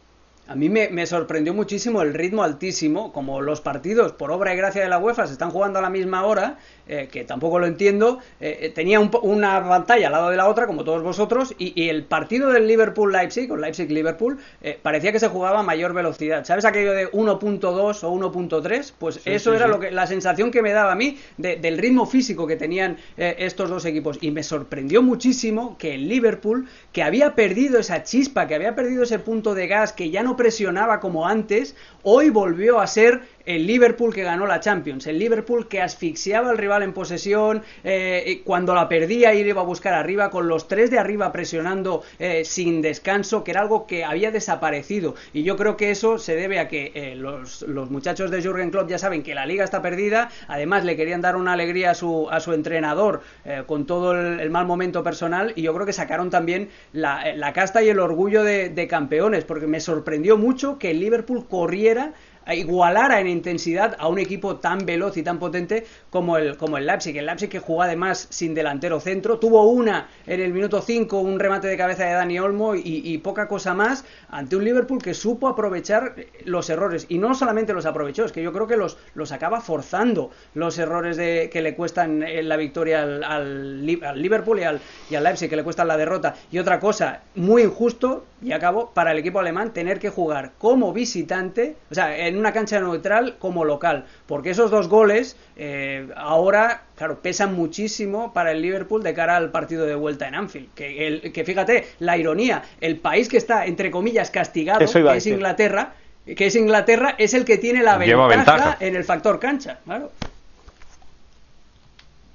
A 0.51 0.55
mí 0.55 0.67
me, 0.67 1.05
sorprendió 1.07 1.53
muchísimo 1.53 2.01
el 2.01 2.13
ritmo 2.13 2.43
altísimo, 2.43 3.13
como 3.13 3.39
los 3.39 3.61
partidos, 3.61 4.11
por 4.11 4.31
obra 4.31 4.53
y 4.53 4.57
gracia 4.57 4.83
de 4.83 4.89
la 4.89 4.97
UEFA, 4.97 5.25
se 5.25 5.31
están 5.31 5.49
jugando 5.49 5.79
a 5.79 5.81
la 5.81 5.89
misma 5.89 6.25
hora, 6.25 6.57
eh, 6.89 7.07
que 7.09 7.23
tampoco 7.23 7.57
lo 7.57 7.67
entiendo, 7.67 8.19
eh, 8.41 8.57
eh, 8.63 8.69
tenía 8.69 8.99
una 8.99 9.65
pantalla 9.65 10.07
al 10.07 10.11
lado 10.11 10.29
de 10.29 10.35
la 10.35 10.49
otra, 10.49 10.67
como 10.67 10.83
todos 10.83 11.03
vosotros, 11.03 11.55
y, 11.57 11.87
el 11.87 12.03
partido 12.03 12.49
del 12.49 12.67
Liverpool-Leipzig, 12.67 13.49
o 13.49 13.55
Leipzig-Liverpool, 13.55 14.39
parecía 14.81 15.13
que 15.13 15.19
se 15.19 15.29
jugaba 15.29 15.61
a 15.61 15.63
mayor 15.63 15.93
velocidad. 15.93 16.43
¿Sabes 16.43 16.65
aquello 16.65 16.91
de 16.91 17.09
1.2 17.11 18.03
o 18.03 18.11
1.3? 18.11 18.93
Pues 18.99 19.21
eso 19.23 19.53
era 19.53 19.67
Lo 19.67 19.79
que, 19.79 19.89
la 19.89 20.05
sensación 20.05 20.51
que 20.51 20.61
me 20.61 20.73
daba 20.73 20.91
a 20.91 20.95
mí 20.95 21.17
del 21.37 21.77
ritmo 21.77 22.05
físico 22.05 22.45
que 22.45 22.57
tenían 22.57 22.97
estos 23.15 23.69
dos 23.69 23.85
equipos. 23.85 24.17
Y 24.19 24.31
me 24.31 24.43
sorprendió 24.43 25.01
muchísimo 25.01 25.77
que 25.77 25.95
el 25.95 26.09
Liverpool, 26.09 26.67
que 26.91 27.03
había 27.03 27.35
perdido 27.35 27.79
esa 27.79 28.03
chispa, 28.03 28.47
que 28.47 28.55
había 28.55 28.75
perdido 28.75 29.03
ese 29.03 29.17
punto 29.17 29.55
de 29.55 29.67
gas, 29.67 29.93
que 29.93 30.09
ya 30.09 30.23
no 30.23 30.35
presionaba 30.41 30.99
como 30.99 31.27
antes, 31.27 31.75
hoy 32.01 32.31
volvió 32.31 32.79
a 32.79 32.87
ser 32.87 33.21
el 33.45 33.67
Liverpool 33.67 34.13
que 34.13 34.23
ganó 34.23 34.47
la 34.47 34.59
Champions, 34.59 35.07
el 35.07 35.19
Liverpool 35.19 35.67
que 35.67 35.81
asfixiaba 35.81 36.49
al 36.49 36.57
rival 36.57 36.83
en 36.83 36.93
posesión, 36.93 37.63
eh, 37.83 38.41
cuando 38.43 38.75
la 38.75 38.87
perdía 38.87 39.33
y 39.33 39.39
iba 39.41 39.61
a 39.61 39.65
buscar 39.65 39.93
arriba, 39.93 40.29
con 40.29 40.47
los 40.47 40.67
tres 40.67 40.91
de 40.91 40.99
arriba 40.99 41.31
presionando 41.31 42.03
eh, 42.19 42.43
sin 42.45 42.81
descanso, 42.81 43.43
que 43.43 43.51
era 43.51 43.61
algo 43.61 43.87
que 43.87 44.03
había 44.03 44.31
desaparecido. 44.31 45.15
Y 45.33 45.43
yo 45.43 45.57
creo 45.57 45.77
que 45.77 45.91
eso 45.91 46.17
se 46.17 46.35
debe 46.35 46.59
a 46.59 46.67
que 46.67 46.91
eh, 46.95 47.15
los, 47.15 47.65
muchachos 47.89 48.31
de 48.31 48.41
Jürgen 48.41 48.71
Klopp 48.71 48.89
ya 48.89 48.97
saben 48.97 49.23
que 49.23 49.35
la 49.35 49.45
liga 49.45 49.63
está 49.63 49.81
perdida, 49.81 50.29
además 50.47 50.85
le 50.85 50.95
querían 50.95 51.21
dar 51.21 51.35
una 51.35 51.53
alegría 51.53 51.91
a 51.91 51.95
su, 51.95 52.29
a 52.29 52.39
su 52.39 52.53
entrenador 52.53 53.21
con 53.65 53.85
todo 53.85 54.13
el, 54.13 54.49
mal 54.49 54.65
momento 54.65 55.03
personal, 55.03 55.53
y 55.55 55.63
yo 55.63 55.73
creo 55.73 55.85
que 55.85 55.93
sacaron 55.93 56.29
también 56.29 56.69
la, 56.93 57.51
casta 57.53 57.81
y 57.83 57.89
el 57.89 57.99
orgullo 57.99 58.43
de 58.43 58.87
campeones, 58.89 59.43
porque 59.43 59.67
me 59.67 59.79
sorprendió 59.79 60.37
mucho 60.37 60.77
que 60.77 60.91
el 60.91 60.99
Liverpool 60.99 61.47
corriera 61.47 62.13
igualara 62.47 63.19
en 63.19 63.27
intensidad 63.27 63.95
a 63.99 64.07
un 64.07 64.19
equipo 64.19 64.57
tan 64.57 64.85
veloz 64.85 65.17
y 65.17 65.23
tan 65.23 65.39
potente 65.39 65.85
como 66.09 66.37
el, 66.37 66.57
como 66.57 66.77
el 66.77 66.85
Leipzig. 66.85 67.17
El 67.17 67.25
Leipzig 67.25 67.49
que 67.49 67.59
jugó 67.59 67.83
además 67.83 68.27
sin 68.29 68.53
delantero 68.53 68.99
centro, 68.99 69.39
tuvo 69.39 69.63
una 69.69 70.09
en 70.25 70.41
el 70.41 70.53
minuto 70.53 70.81
5, 70.81 71.19
un 71.19 71.39
remate 71.39 71.67
de 71.67 71.77
cabeza 71.77 72.05
de 72.05 72.13
Dani 72.13 72.39
Olmo 72.39 72.75
y, 72.75 73.17
poca 73.19 73.47
cosa 73.47 73.73
más 73.73 74.03
ante 74.29 74.55
un 74.55 74.63
Liverpool 74.63 75.01
que 75.01 75.13
supo 75.13 75.47
aprovechar 75.47 76.15
los 76.45 76.69
errores. 76.69 77.05
Y 77.09 77.17
no 77.17 77.35
solamente 77.35 77.73
los 77.73 77.85
aprovechó, 77.85 78.25
es 78.25 78.31
que 78.31 78.41
yo 78.41 78.51
creo 78.51 78.67
que 78.67 78.77
los, 78.77 78.97
los 79.13 79.31
acaba 79.31 79.61
forzando 79.61 80.31
los 80.53 80.77
errores 80.79 81.17
de, 81.17 81.49
que 81.51 81.61
le 81.61 81.75
cuestan 81.75 82.23
la 82.47 82.57
victoria 82.57 83.03
al, 83.03 83.85
Liverpool 83.85 84.59
y 84.59 84.63
al, 84.63 84.81
y 85.09 85.15
al 85.15 85.23
Leipzig, 85.23 85.49
que 85.49 85.55
le 85.55 85.63
cuestan 85.63 85.87
la 85.87 85.97
derrota. 85.97 86.35
Y 86.51 86.57
otra 86.59 86.79
cosa, 86.79 87.21
muy 87.35 87.63
injusto, 87.63 88.25
y 88.41 88.53
acabo, 88.53 88.91
para 88.91 89.11
el 89.11 89.19
equipo 89.19 89.39
alemán 89.39 89.71
tener 89.71 89.99
que 89.99 90.09
jugar 90.09 90.53
como 90.57 90.93
visitante, 90.93 91.75
o 91.91 91.95
sea, 91.95 92.27
en 92.27 92.37
una 92.37 92.51
cancha 92.51 92.79
neutral 92.79 93.37
como 93.37 93.65
local, 93.65 94.05
porque 94.25 94.49
esos 94.49 94.71
dos 94.71 94.87
goles 94.87 95.37
eh, 95.55 96.09
ahora, 96.15 96.83
claro, 96.95 97.19
pesan 97.21 97.53
muchísimo 97.53 98.33
para 98.33 98.51
el 98.51 98.61
Liverpool 98.61 99.03
de 99.03 99.13
cara 99.13 99.35
al 99.35 99.51
partido 99.51 99.85
de 99.85 99.95
vuelta 99.95 100.27
en 100.27 100.35
Anfield. 100.35 100.73
Que, 100.73 101.07
el, 101.07 101.31
que 101.31 101.43
fíjate, 101.43 101.87
la 101.99 102.17
ironía, 102.17 102.63
el 102.79 102.97
país 102.97 103.29
que 103.29 103.37
está, 103.37 103.65
entre 103.65 103.91
comillas, 103.91 104.31
castigado, 104.31 104.79
que 104.79 105.17
es 105.17 105.27
Inglaterra, 105.27 105.93
que 106.25 106.45
es 106.47 106.55
Inglaterra, 106.55 107.15
es 107.17 107.33
el 107.35 107.45
que 107.45 107.57
tiene 107.57 107.83
la 107.83 107.97
ventaja, 107.97 108.77
en 108.79 108.95
el 108.95 109.03
factor 109.03 109.39
cancha, 109.39 109.79
claro. 109.85 110.11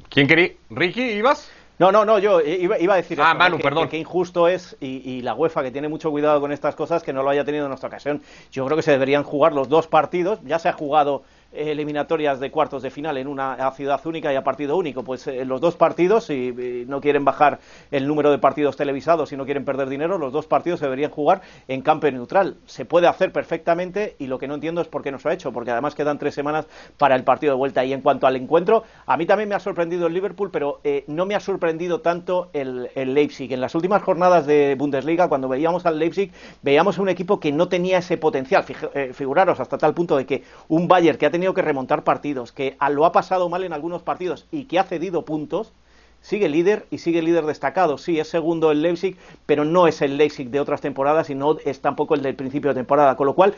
¿Quién 0.09 0.29
quería? 0.29 0.53
¿Ricky, 0.71 1.03
ibas? 1.03 1.51
No, 1.79 1.93
no, 1.93 2.05
no, 2.05 2.19
yo 2.19 2.41
iba, 2.41 2.95
a 2.95 2.97
decir 2.97 3.21
ah, 3.21 3.35
Manu, 3.35 3.59
que, 3.59 3.63
perdón. 3.63 3.89
Que, 3.89 3.99
injusto 3.99 4.49
es, 4.49 4.77
y, 4.81 5.03
y, 5.11 5.21
la 5.21 5.35
UEFA, 5.35 5.63
que 5.63 5.71
tiene 5.71 5.89
mucho 5.89 6.11
cuidado 6.11 6.41
con 6.41 6.51
estas 6.51 6.75
cosas, 6.75 7.03
que 7.03 7.13
no 7.13 7.23
lo 7.23 7.29
haya 7.29 7.45
tenido 7.45 7.65
en 7.65 7.69
nuestra 7.69 7.89
ocasión. 7.89 8.23
Yo 8.51 8.65
creo 8.65 8.77
que 8.77 8.83
se 8.83 8.93
deberían 8.93 9.25
jugar 9.25 9.53
los 9.53 9.69
dos 9.69 9.87
partidos. 9.87 10.39
Ya 10.45 10.59
se 10.59 10.71
ha 10.71 10.73
jugado 10.73 11.23
eliminatorias 11.57 12.41
de 12.41 12.51
cuartos 12.51 12.83
de 12.83 12.91
final 12.91 13.17
en 13.17 13.27
una 13.27 13.71
ciudad 13.73 14.01
única 14.07 14.33
y 14.33 14.37
a 14.37 14.45
partido 14.45 14.77
único. 14.77 15.05
Pues 15.05 15.27
eh, 15.27 15.45
los 15.45 15.61
dos 15.61 15.77
partidos, 15.77 16.25
si 16.25 16.53
no 16.87 17.01
quieren 17.01 17.25
bajar 17.25 17.59
el 17.91 18.07
número 18.07 18.31
de 18.31 18.39
partidos 18.39 18.77
televisados, 18.77 19.29
si 19.29 19.37
no 19.37 19.45
quieren 19.45 19.65
perder 19.65 19.89
dinero, 19.89 20.19
los 20.19 20.33
dos 20.33 20.47
partidos 20.47 20.81
se 20.81 20.87
deberían 20.87 21.11
jugar 21.11 21.43
en 21.69 21.83
campo 21.83 22.11
neutral. 22.11 22.57
Se 22.67 22.85
puede 22.85 23.07
hacer 23.07 23.33
perfectamente 23.33 24.17
y 24.19 24.27
lo 24.27 24.39
que 24.39 24.49
no 24.49 24.55
entiendo 24.55 24.81
es 24.81 24.89
por 24.89 25.03
qué 25.03 25.11
no 25.11 25.19
se 25.19 25.29
ha 25.29 25.33
hecho, 25.33 25.53
porque 25.53 25.71
además 25.71 25.95
quedan 25.95 26.19
tres 26.19 26.35
semanas 26.35 26.67
para 26.99 27.15
el 27.17 27.25
partido 27.25 27.53
de 27.53 27.59
vuelta. 27.59 27.85
Y 27.85 27.93
en 27.93 28.01
cuanto 28.01 28.27
al 28.27 28.37
encuentro, 28.37 28.85
a 29.07 29.17
mí 29.17 29.27
también 29.27 29.49
me 29.49 29.55
ha 29.55 29.61
sorprendido 29.61 30.07
el 30.07 30.15
Liverpool, 30.15 30.51
pero 30.51 30.81
eh, 30.85 31.05
no 31.07 31.27
me 31.27 31.35
ha 31.35 31.41
sorprendido 31.41 32.01
tanto 32.01 32.51
el, 32.53 32.89
Leipzig. 32.95 33.53
En 33.53 33.61
las 33.61 33.75
últimas 33.75 34.03
jornadas 34.03 34.47
de 34.47 34.75
Bundesliga, 34.77 35.29
cuando 35.29 35.49
veíamos 35.49 35.87
al 35.87 35.99
Leipzig, 35.99 36.33
veíamos 36.63 36.99
un 36.99 37.09
equipo 37.09 37.41
que 37.41 37.53
no 37.53 37.69
tenía 37.69 37.99
ese 37.99 38.17
potencial. 38.17 38.65
Eh, 38.95 39.13
figuraros 39.13 39.61
hasta 39.61 39.79
tal 39.79 39.95
punto 39.95 40.17
de 40.17 40.27
que 40.27 40.43
un 40.69 40.89
Bayern 40.89 41.19
que 41.19 41.27
ha 41.27 41.31
tenido 41.31 41.46
que 41.55 41.63
remontar 41.63 42.05
partidos, 42.05 42.53
que 42.53 42.77
lo 42.91 43.05
ha 43.05 43.13
pasado 43.13 43.49
mal 43.49 43.65
en 43.65 43.73
algunos 43.73 44.03
partidos 44.03 44.47
y 44.51 44.65
que 44.65 44.79
ha 44.79 44.85
cedido 44.85 45.25
puntos, 45.25 45.73
sigue 46.21 46.49
líder 46.49 46.87
y 46.91 46.99
sigue 46.99 47.23
líder 47.23 47.47
destacado. 47.47 47.99
Sí, 47.99 48.19
es 48.19 48.29
segundo 48.29 48.71
el 48.71 48.83
Leipzig, 48.83 49.17
pero 49.47 49.65
no 49.65 49.87
es 49.87 50.03
el 50.03 50.17
Leipzig 50.17 50.51
de 50.51 50.61
otras 50.61 50.81
temporadas 50.81 51.31
y 51.31 51.35
no 51.35 51.59
es 51.65 51.81
tampoco 51.81 52.15
el 52.15 52.23
del 52.23 52.35
principio 52.35 52.71
de 52.71 52.75
temporada. 52.75 53.17
Con 53.17 53.27
lo 53.27 53.35
cual, 53.35 53.55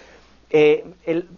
eh, 0.51 0.85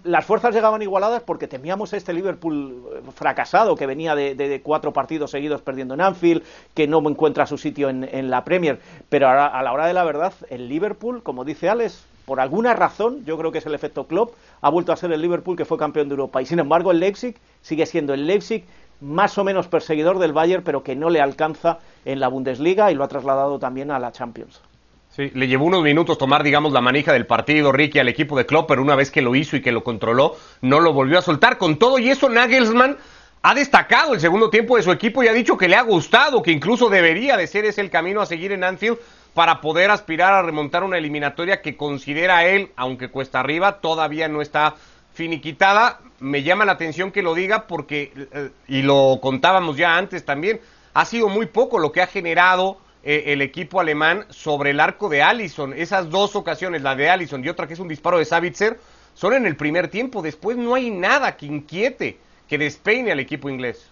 las 0.05 0.25
fuerzas 0.25 0.55
llegaban 0.55 0.83
igualadas 0.83 1.23
porque 1.23 1.49
temíamos 1.49 1.93
este 1.93 2.13
Liverpool 2.13 3.03
fracasado 3.15 3.75
que 3.77 3.87
venía 3.87 4.15
de, 4.15 4.61
cuatro 4.63 4.93
partidos 4.93 5.33
seguidos 5.33 5.63
perdiendo 5.63 5.95
en 5.95 6.01
Anfield, 6.01 6.43
que 6.75 6.87
no 6.87 6.99
encuentra 7.09 7.47
su 7.47 7.59
sitio 7.59 7.89
en, 7.89 8.09
en 8.11 8.31
la 8.31 8.45
Premier. 8.45 8.81
Pero 9.09 9.29
a, 9.29 9.47
a 9.47 9.63
la 9.63 9.73
hora 9.73 9.87
de 9.87 9.95
la 9.95 10.05
verdad, 10.05 10.33
el 10.49 10.69
Liverpool, 10.69 11.23
como 11.23 11.45
dice 11.45 11.69
Alex, 11.69 12.05
por 12.31 12.39
alguna 12.39 12.75
razón, 12.75 13.25
yo 13.25 13.37
creo 13.37 13.51
que 13.51 13.59
es 13.59 13.67
el 13.67 13.75
efecto 13.75 14.07
Klopp, 14.07 14.35
ha 14.61 14.71
vuelto 14.71 14.93
a 14.93 14.97
ser 14.97 15.11
el 15.11 15.21
Liverpool 15.21 15.57
que 15.57 15.65
fue 15.65 15.77
campeón 15.77 16.09
de 16.09 16.13
Europa. 16.13 16.41
Y 16.41 16.47
sin 16.47 16.61
embargo, 16.61 16.93
el 16.93 17.01
Leipzig 17.01 17.35
sigue 17.61 17.87
siendo 17.87 18.15
el 18.15 18.25
Leipzig 18.25 18.65
más 19.01 19.37
o 19.37 19.43
menos 19.43 19.67
perseguidor 19.67 20.21
del 20.21 20.33
Bayern, 20.33 20.63
pero 20.63 20.85
que 20.85 20.95
no 20.95 21.11
le 21.11 21.21
alcanza 21.21 21.81
en 22.05 22.21
la 22.21 22.29
Bundesliga 22.29 22.93
y 22.93 22.95
lo 22.95 23.03
ha 23.03 23.09
trasladado 23.09 23.59
también 23.59 23.91
a 23.91 23.99
la 23.99 24.13
Champions. 24.13 24.61
Sí, 25.09 25.33
le 25.35 25.49
llevó 25.49 25.65
unos 25.65 25.83
minutos 25.83 26.19
tomar, 26.19 26.45
digamos, 26.45 26.73
la 26.73 26.81
manija 26.81 27.13
del 27.13 27.27
partido, 27.27 27.73
Ricky, 27.73 27.99
al 27.99 28.09
equipo 28.09 28.39
de 28.39 28.47
Klopp, 28.47 28.69
pero 28.69 28.81
una 28.81 28.95
vez 28.95 29.11
que 29.11 29.23
lo 29.23 29.35
hizo 29.35 29.57
y 29.57 29.61
que 29.61 29.73
lo 29.73 29.83
controló, 29.83 30.37
no 30.61 30.79
lo 30.79 30.93
volvió 30.93 31.19
a 31.19 31.23
soltar. 31.23 31.59
Con 31.59 31.81
todo 31.81 31.99
y 31.99 32.11
eso, 32.11 32.29
Nagelsmann 32.29 32.97
ha 33.43 33.55
destacado 33.55 34.15
el 34.15 34.21
segundo 34.21 34.51
tiempo 34.51 34.77
de 34.77 34.85
su 34.85 34.93
equipo 34.93 35.25
y 35.25 35.27
ha 35.27 35.33
dicho 35.33 35.57
que 35.57 35.69
le 35.69 35.75
ha 35.75 35.83
gustado, 35.83 36.43
que 36.43 36.53
incluso 36.53 36.91
debería 36.91 37.37
de 37.37 37.49
ser 37.49 37.65
ese 37.65 37.81
el 37.81 37.91
camino 37.91 38.21
a 38.21 38.27
seguir 38.27 38.53
en 38.53 38.63
Anfield 38.63 38.99
para 39.35 39.61
poder 39.61 39.91
aspirar 39.91 40.33
a 40.33 40.43
remontar 40.43 40.83
una 40.83 40.99
eliminatoria 40.99 41.63
que 41.63 41.77
considera 41.77 42.45
él, 42.47 42.71
aunque 42.77 43.09
cuesta 43.09 43.41
arriba, 43.41 43.81
todavía 43.81 44.29
no 44.29 44.43
está 44.43 44.75
finiquitada. 45.13 46.01
Me 46.19 46.43
llama 46.43 46.65
la 46.65 46.73
atención 46.73 47.13
que 47.13 47.23
lo 47.23 47.35
diga 47.35 47.67
porque, 47.67 48.13
eh, 48.33 48.51
y 48.67 48.83
lo 48.83 49.19
contábamos 49.23 49.77
ya 49.77 49.97
antes 49.97 50.25
también, 50.25 50.61
ha 50.95 51.05
sido 51.05 51.29
muy 51.29 51.47
poco 51.47 51.79
lo 51.79 51.93
que 51.93 52.03
ha 52.03 52.07
generado 52.07 52.79
eh, 53.05 53.25
el 53.29 53.41
equipo 53.41 53.81
alemán 53.81 54.27
sobre 54.31 54.71
el 54.71 54.81
arco 54.81 55.09
de 55.09 55.23
Allison. 55.23 55.73
Esas 55.75 56.11
dos 56.11 56.35
ocasiones, 56.35 56.83
la 56.83 56.97
de 56.97 57.09
Allison 57.09 57.45
y 57.45 57.49
otra 57.49 57.67
que 57.67 57.75
es 57.75 57.81
un 57.81 57.89
disparo 57.89 58.19
de 58.19 58.25
Savitzer, 58.25 58.81
son 59.15 59.35
en 59.35 59.47
el 59.47 59.57
primer 59.57 59.89
tiempo. 59.89 60.23
Después 60.23 60.57
no 60.57 60.75
hay 60.75 60.91
nada 60.91 61.37
que 61.37 61.47
inquiete, 61.47 62.19
que 62.49 62.59
despeine 62.59 63.13
al 63.13 63.21
equipo 63.21 63.49
inglés. 63.49 63.89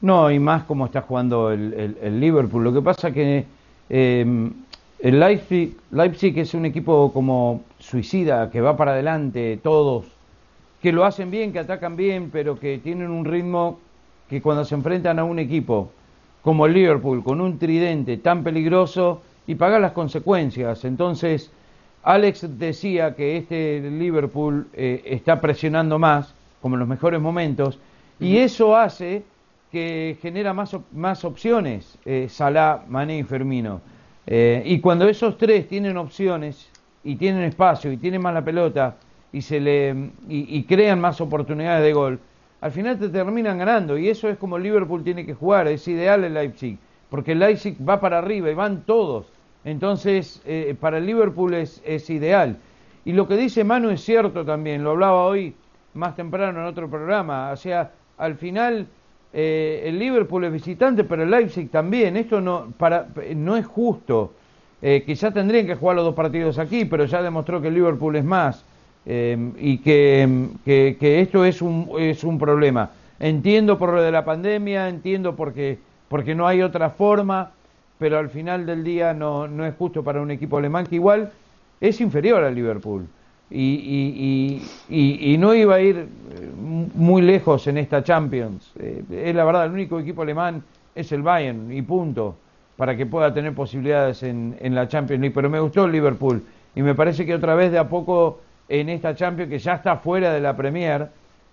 No, 0.00 0.30
y 0.30 0.38
más 0.38 0.62
como 0.64 0.86
está 0.86 1.00
jugando 1.00 1.50
el, 1.50 1.96
el 2.00 2.20
Liverpool. 2.20 2.62
Lo 2.62 2.72
que 2.72 2.82
pasa 2.82 3.10
que 3.10 3.46
eh, 3.90 4.50
el 5.00 5.20
Leipzig, 5.20 5.76
Leipzig 5.92 6.38
es 6.38 6.54
un 6.54 6.66
equipo 6.66 7.12
como 7.12 7.62
suicida, 7.78 8.50
que 8.50 8.60
va 8.60 8.76
para 8.76 8.92
adelante, 8.92 9.58
todos, 9.62 10.06
que 10.82 10.92
lo 10.92 11.04
hacen 11.04 11.30
bien, 11.30 11.52
que 11.52 11.60
atacan 11.60 11.96
bien, 11.96 12.30
pero 12.32 12.58
que 12.58 12.78
tienen 12.78 13.10
un 13.10 13.24
ritmo 13.24 13.78
que 14.28 14.42
cuando 14.42 14.64
se 14.64 14.74
enfrentan 14.74 15.18
a 15.18 15.24
un 15.24 15.38
equipo 15.38 15.90
como 16.42 16.66
el 16.66 16.72
Liverpool, 16.72 17.22
con 17.22 17.40
un 17.40 17.58
tridente 17.58 18.16
tan 18.16 18.42
peligroso, 18.42 19.22
y 19.46 19.54
pagan 19.54 19.82
las 19.82 19.92
consecuencias. 19.92 20.84
Entonces, 20.84 21.50
Alex 22.02 22.58
decía 22.58 23.16
que 23.16 23.38
este 23.38 23.80
Liverpool 23.80 24.68
eh, 24.74 25.02
está 25.06 25.40
presionando 25.40 25.98
más, 25.98 26.34
como 26.60 26.76
en 26.76 26.80
los 26.80 26.88
mejores 26.88 27.20
momentos, 27.20 27.78
y 28.20 28.36
eso 28.38 28.76
hace 28.76 29.22
que 29.70 30.16
genera 30.22 30.52
más, 30.52 30.76
más 30.92 31.24
opciones, 31.24 31.98
eh, 32.04 32.26
Salah, 32.28 32.84
Mané 32.88 33.18
y 33.18 33.22
Fermino. 33.22 33.80
Eh, 34.26 34.62
y 34.64 34.80
cuando 34.80 35.08
esos 35.08 35.38
tres 35.38 35.68
tienen 35.68 35.96
opciones 35.96 36.70
y 37.04 37.16
tienen 37.16 37.42
espacio 37.42 37.92
y 37.92 37.96
tienen 37.96 38.22
más 38.22 38.34
la 38.34 38.44
pelota 38.44 38.96
y, 39.32 39.42
se 39.42 39.60
le, 39.60 40.10
y, 40.28 40.62
crean 40.64 41.00
más 41.00 41.20
oportunidades 41.20 41.82
de 41.82 41.92
gol, 41.92 42.18
al 42.60 42.72
final 42.72 42.98
te 42.98 43.08
terminan 43.08 43.58
ganando. 43.58 43.98
Y 43.98 44.08
eso 44.08 44.28
es 44.28 44.38
como 44.38 44.58
Liverpool 44.58 45.04
tiene 45.04 45.24
que 45.24 45.34
jugar, 45.34 45.68
es 45.68 45.86
ideal 45.86 46.24
el 46.24 46.34
Leipzig, 46.34 46.78
porque 47.10 47.32
el 47.32 47.38
Leipzig 47.38 47.76
va 47.86 48.00
para 48.00 48.18
arriba 48.18 48.50
y 48.50 48.54
van 48.54 48.82
todos. 48.82 49.26
Entonces, 49.64 50.42
eh, 50.46 50.74
para 50.78 50.98
el 50.98 51.06
Liverpool 51.06 51.54
es, 51.54 51.82
es 51.84 52.08
ideal. 52.10 52.56
Y 53.04 53.12
lo 53.12 53.28
que 53.28 53.36
dice 53.36 53.64
Manu 53.64 53.90
es 53.90 54.02
cierto 54.02 54.44
también, 54.44 54.82
lo 54.82 54.90
hablaba 54.90 55.26
hoy 55.26 55.54
más 55.94 56.16
temprano 56.16 56.60
en 56.60 56.66
otro 56.66 56.88
programa. 56.88 57.50
O 57.52 57.56
sea, 57.56 57.92
al 58.16 58.36
final 58.36 58.86
eh, 59.32 59.82
el 59.84 59.98
Liverpool 59.98 60.44
es 60.44 60.52
visitante, 60.52 61.04
pero 61.04 61.22
el 61.22 61.30
Leipzig 61.30 61.70
también. 61.70 62.16
Esto 62.16 62.40
no, 62.40 62.72
para, 62.76 63.08
no 63.34 63.56
es 63.56 63.66
justo. 63.66 64.32
Eh, 64.80 65.02
quizá 65.04 65.30
tendrían 65.30 65.66
que 65.66 65.74
jugar 65.74 65.96
los 65.96 66.04
dos 66.04 66.14
partidos 66.14 66.58
aquí, 66.58 66.84
pero 66.84 67.04
ya 67.04 67.22
demostró 67.22 67.60
que 67.60 67.68
el 67.68 67.74
Liverpool 67.74 68.16
es 68.16 68.24
más 68.24 68.64
eh, 69.06 69.36
y 69.58 69.78
que, 69.78 70.48
que, 70.64 71.20
esto 71.20 71.44
es 71.44 71.60
un, 71.60 71.90
es 71.98 72.22
un 72.24 72.38
problema. 72.38 72.90
Entiendo 73.18 73.78
por 73.78 73.92
lo 73.92 74.02
de 74.02 74.12
la 74.12 74.24
pandemia, 74.24 74.88
entiendo 74.88 75.34
porque, 75.34 75.78
porque 76.08 76.34
no 76.36 76.46
hay 76.46 76.62
otra 76.62 76.90
forma, 76.90 77.50
pero 77.98 78.18
al 78.18 78.30
final 78.30 78.64
del 78.66 78.84
día 78.84 79.12
no, 79.12 79.48
no 79.48 79.66
es 79.66 79.74
justo 79.74 80.04
para 80.04 80.20
un 80.20 80.30
equipo 80.30 80.58
alemán 80.58 80.86
que 80.86 80.94
igual 80.94 81.32
es 81.80 82.00
inferior 82.00 82.44
al 82.44 82.54
Liverpool 82.54 83.08
y, 83.50 84.62
y, 84.88 85.32
y, 85.32 85.38
no 85.38 85.54
iba 85.54 85.76
a 85.76 85.80
ir 85.80 85.96
eh, 85.96 86.50
muy 86.94 87.22
lejos 87.22 87.66
en 87.66 87.78
esta 87.78 88.02
Champions. 88.02 88.72
Eh, 88.78 89.02
es 89.10 89.34
la 89.34 89.44
verdad, 89.44 89.66
el 89.66 89.72
único 89.72 89.98
equipo 89.98 90.22
alemán 90.22 90.62
es 90.94 91.12
el 91.12 91.22
Bayern 91.22 91.72
y 91.72 91.80
punto, 91.82 92.36
para 92.76 92.96
que 92.96 93.06
pueda 93.06 93.32
tener 93.32 93.54
posibilidades 93.54 94.22
en, 94.22 94.56
en, 94.60 94.74
la 94.74 94.86
Champions 94.86 95.20
League. 95.20 95.34
Pero 95.34 95.48
me 95.48 95.60
gustó 95.60 95.86
el 95.86 95.92
Liverpool 95.92 96.42
y 96.74 96.82
me 96.82 96.94
parece 96.94 97.24
que 97.24 97.34
otra 97.34 97.54
vez 97.54 97.72
de 97.72 97.78
a 97.78 97.88
poco 97.88 98.40
en 98.68 98.90
esta 98.90 99.14
Champions, 99.14 99.50
que 99.50 99.58
ya 99.58 99.74
está 99.74 99.96
fuera 99.96 100.32
de 100.32 100.40
la 100.40 100.54
Premier, 100.54 101.08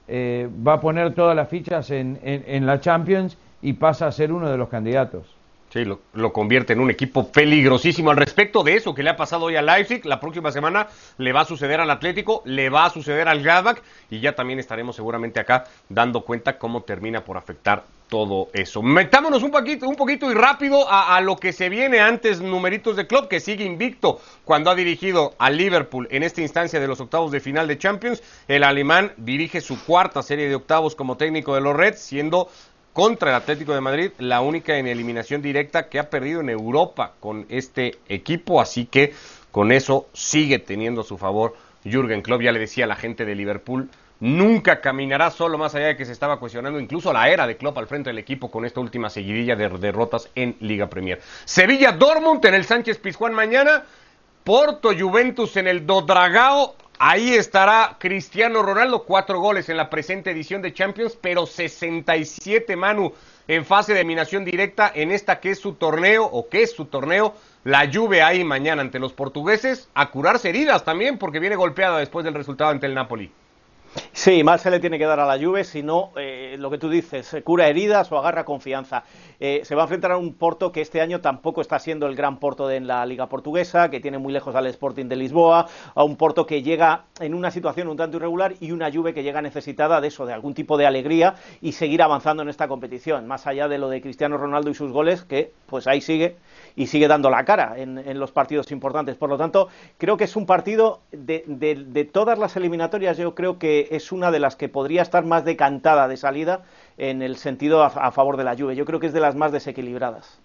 eh, 0.08 0.50
va 0.68 0.74
a 0.74 0.82
poner 0.82 1.14
todas 1.14 1.36
las 1.36 1.48
fichas 1.48 1.92
en, 1.92 2.20
en 2.24 2.66
la 2.66 2.82
Champions 2.82 3.38
y 3.62 3.74
pasa 3.74 4.08
a 4.08 4.12
ser 4.12 4.34
uno 4.34 4.52
de 4.52 4.58
los 4.58 4.68
candidatos. 4.68 5.35
Sí, 5.76 5.84
lo, 5.84 6.32
convierte 6.32 6.72
en 6.72 6.80
un 6.80 6.90
equipo 6.90 7.34
peligrosísimo. 7.34 8.10
Al 8.10 8.16
respecto 8.16 8.64
de 8.64 8.78
eso 8.78 8.96
que 8.96 9.04
le 9.04 9.10
ha 9.10 9.18
pasado 9.18 9.44
hoy 9.44 9.58
a 9.58 9.62
Leipzig, 9.62 10.06
la 10.06 10.22
próxima 10.22 10.50
semana 10.50 10.88
le 11.18 11.34
va 11.34 11.42
a 11.42 11.46
suceder 11.46 11.82
al 11.82 11.90
Atlético, 11.90 12.42
le 12.46 12.70
va 12.70 12.86
a 12.86 12.90
suceder 12.90 13.28
al 13.28 13.44
Gladbach 13.44 13.80
y 14.10 14.22
ya 14.22 14.36
también 14.36 14.58
estaremos 14.60 14.96
seguramente 14.96 15.42
acá 15.42 15.66
dando 15.90 16.22
cuenta 16.22 16.58
cómo 16.58 16.84
termina 16.84 17.26
por 17.26 17.36
afectar 17.36 17.84
todo 18.08 18.48
eso. 18.54 18.82
Metámonos 18.82 19.44
un 19.44 19.52
poquito, 19.52 19.90
un 19.90 19.98
poquito 19.98 20.32
y 20.32 20.34
rápido 20.34 20.86
a, 20.90 21.20
lo 21.20 21.36
que 21.36 21.52
se 21.52 21.68
viene 21.68 22.00
antes, 22.00 22.40
numeritos 22.40 22.96
de 22.96 23.08
club, 23.08 23.28
que 23.28 23.42
sigue 23.42 23.66
invicto 23.66 24.22
cuando 24.46 24.70
ha 24.70 24.76
dirigido 24.76 25.34
al 25.40 25.58
Liverpool 25.58 26.08
en 26.10 26.24
esta 26.24 26.42
instancia 26.42 26.80
de 26.80 26.88
los 26.88 27.02
octavos 27.02 27.32
de 27.32 27.42
final 27.42 27.68
de 27.68 27.78
Champions. 27.78 28.24
El 28.48 28.64
alemán 28.64 29.12
dirige 29.18 29.60
su 29.60 29.84
cuarta 29.84 30.22
serie 30.22 30.48
de 30.48 30.56
octavos 30.56 30.96
como 30.96 31.18
técnico 31.18 31.54
de 31.54 31.60
los 31.62 31.76
Reds, 31.76 32.00
siendo 32.00 32.48
contra 32.96 33.32
el 33.32 33.36
Atlético 33.36 33.74
de 33.74 33.82
Madrid, 33.82 34.12
la 34.20 34.40
única 34.40 34.78
en 34.78 34.88
eliminación 34.88 35.42
directa 35.42 35.90
que 35.90 36.00
ha 36.00 36.10
perdido 36.10 36.40
en 36.40 36.50
Europa 36.50 37.12
con 37.20 37.46
este 37.50 37.98
equipo, 38.08 38.62
así 38.62 38.86
que 38.86 39.14
con 39.52 39.74
eso 39.74 40.08
sigue 40.14 40.60
teniendo 40.60 41.04
su 41.04 41.18
favor 41.18 41.58
Jürgen 41.84 42.22
Klopp, 42.22 42.42
ya 42.42 42.54
le 42.54 42.60
decía 42.60 42.86
a 42.86 42.88
la 42.88 42.96
gente 42.96 43.26
de 43.26 43.36
Liverpool, 43.36 43.90
nunca 44.22 44.80
caminará 44.80 45.30
solo 45.30 45.58
más 45.58 45.76
allá 45.76 45.88
de 45.88 45.98
que 45.98 46.06
se 46.06 46.14
estaba 46.14 46.40
cuestionando 46.40 46.80
incluso 46.80 47.12
la 47.12 47.28
era 47.28 47.46
de 47.46 47.58
Klopp 47.58 47.78
al 47.80 47.88
frente 47.88 48.12
del 48.12 48.18
equipo 48.18 48.50
con 48.50 48.64
esta 48.64 48.80
última 48.80 49.10
seguidilla 49.10 49.58
de 49.58 49.68
derrotas 49.68 50.30
en 50.34 50.56
Liga 50.62 50.88
Premier. 50.88 51.20
Sevilla 51.44 51.92
Dortmund 51.92 52.46
en 52.46 52.54
el 52.54 52.64
Sánchez 52.64 53.00
Pizjuán 53.00 53.34
mañana, 53.34 53.84
Porto 54.46 54.92
Juventus 54.98 55.58
en 55.58 55.68
el 55.68 55.86
Dodragao 55.86 56.78
Ahí 56.98 57.34
estará 57.34 57.98
Cristiano 58.00 58.62
Ronaldo, 58.62 59.04
cuatro 59.04 59.40
goles 59.42 59.68
en 59.68 59.76
la 59.76 59.90
presente 59.90 60.32
edición 60.32 60.62
de 60.62 60.74
Champions, 60.74 61.18
pero 61.20 61.46
67 61.46 62.74
Manu 62.78 63.12
en 63.50 63.66
fase 63.66 63.94
de 63.94 64.00
eliminación 64.00 64.46
directa 64.46 64.92
en 64.96 65.12
esta 65.12 65.42
que 65.42 65.52
es 65.52 65.60
su 65.60 65.74
torneo 65.74 66.24
o 66.24 66.48
que 66.48 66.64
es 66.64 66.72
su 66.72 66.86
torneo. 66.86 67.36
La 67.66 67.92
Juve 67.92 68.22
ahí 68.22 68.46
mañana 68.46 68.82
ante 68.82 69.00
los 69.00 69.12
portugueses 69.12 69.90
a 69.94 70.10
curarse 70.10 70.48
heridas 70.50 70.86
también 70.86 71.18
porque 71.18 71.40
viene 71.40 71.58
golpeada 71.58 72.00
después 72.00 72.24
del 72.24 72.34
resultado 72.34 72.72
ante 72.72 72.86
el 72.86 72.94
Napoli. 72.94 73.30
Sí, 74.18 74.46
mal 74.46 74.60
se 74.62 74.72
le 74.72 74.80
tiene 74.80 74.98
que 74.98 75.04
dar 75.04 75.20
a 75.20 75.26
la 75.26 75.38
Juve, 75.38 75.66
si 75.66 75.84
no, 75.84 76.12
eh, 76.16 76.56
lo 76.58 76.72
que 76.72 76.78
tú 76.78 76.90
dices, 76.90 77.26
se 77.26 77.44
cura 77.44 77.68
heridas 77.68 78.10
o 78.14 78.18
agarra 78.18 78.46
confianza. 78.46 79.04
Eh, 79.42 79.60
se 79.66 79.76
va 79.76 79.82
a 79.82 79.86
enfrentar 79.86 80.14
a 80.14 80.18
un 80.18 80.36
Porto 80.36 80.72
que 80.72 80.80
este 80.80 81.02
año 81.02 81.20
tampoco 81.20 81.60
está 81.60 81.80
siendo 81.80 82.08
el 82.08 82.16
gran 82.16 82.40
Porto 82.40 82.66
de 82.66 82.80
la 82.80 83.06
Liga 83.06 83.28
Portuguesa, 83.28 83.90
que 83.90 84.00
tiene 84.00 84.18
muy 84.18 84.32
lejos 84.32 84.56
al 84.56 84.68
Sporting 84.68 85.08
de 85.08 85.18
Lisboa, 85.18 85.68
a 85.94 86.04
un 86.06 86.16
Porto 86.16 86.46
que 86.46 86.64
llega 86.64 87.04
en 87.20 87.34
una 87.34 87.52
situación 87.52 87.90
un 87.90 87.98
tanto 87.98 88.16
irregular 88.16 88.56
y 88.62 88.72
una 88.72 88.90
Juve 88.90 89.14
que 89.14 89.22
llega 89.22 89.42
necesitada 89.42 90.00
de 90.00 90.08
eso, 90.08 90.26
de 90.26 90.32
algún 90.32 90.54
tipo 90.54 90.78
de 90.78 90.86
alegría 90.86 91.36
y 91.60 91.74
seguir 91.74 92.02
avanzando 92.02 92.42
en 92.42 92.48
esta 92.48 92.70
competición, 92.70 93.28
más 93.28 93.48
allá 93.48 93.68
de 93.68 93.80
lo 93.80 93.90
de 93.90 94.02
Cristiano 94.02 94.38
Ronaldo 94.38 94.70
y 94.70 94.76
sus 94.76 94.94
goles, 94.94 95.26
que 95.26 95.52
pues 95.66 95.88
ahí 95.88 96.00
sigue 96.00 96.38
y 96.76 96.88
sigue 96.88 97.08
dando 97.08 97.30
la 97.30 97.46
cara 97.46 97.76
en, 97.78 98.20
los 98.20 98.32
partidos 98.32 98.72
importantes. 98.72 99.16
Por 99.16 99.30
lo 99.30 99.38
tanto, 99.38 99.70
creo 99.98 100.18
que 100.18 100.26
es 100.26 100.36
un 100.36 100.46
partido 100.46 101.02
de, 101.12 101.44
de 101.48 102.06
todas 102.06 102.38
las 102.38 102.56
eliminatorias, 102.56 103.18
yo 103.18 103.36
creo 103.36 103.58
que 103.60 103.88
es 103.92 104.12
una 104.12 104.32
de 104.32 104.40
las 104.40 104.56
que 104.56 104.70
podría 104.70 105.02
estar 105.02 105.26
más 105.26 105.46
decantada 105.46 106.08
de 106.08 106.18
salida 106.18 106.64
en 106.98 107.22
el 107.22 107.38
sentido 107.38 107.84
a, 107.84 108.12
favor 108.12 108.38
de 108.38 108.44
la 108.44 108.56
Juve. 108.56 108.76
Yo 108.76 108.86
creo 108.86 109.00
que 109.00 109.08
es 109.08 109.14
de 109.14 109.20
las 109.20 109.36
más 109.36 109.52
desequilibradas. 109.52 110.40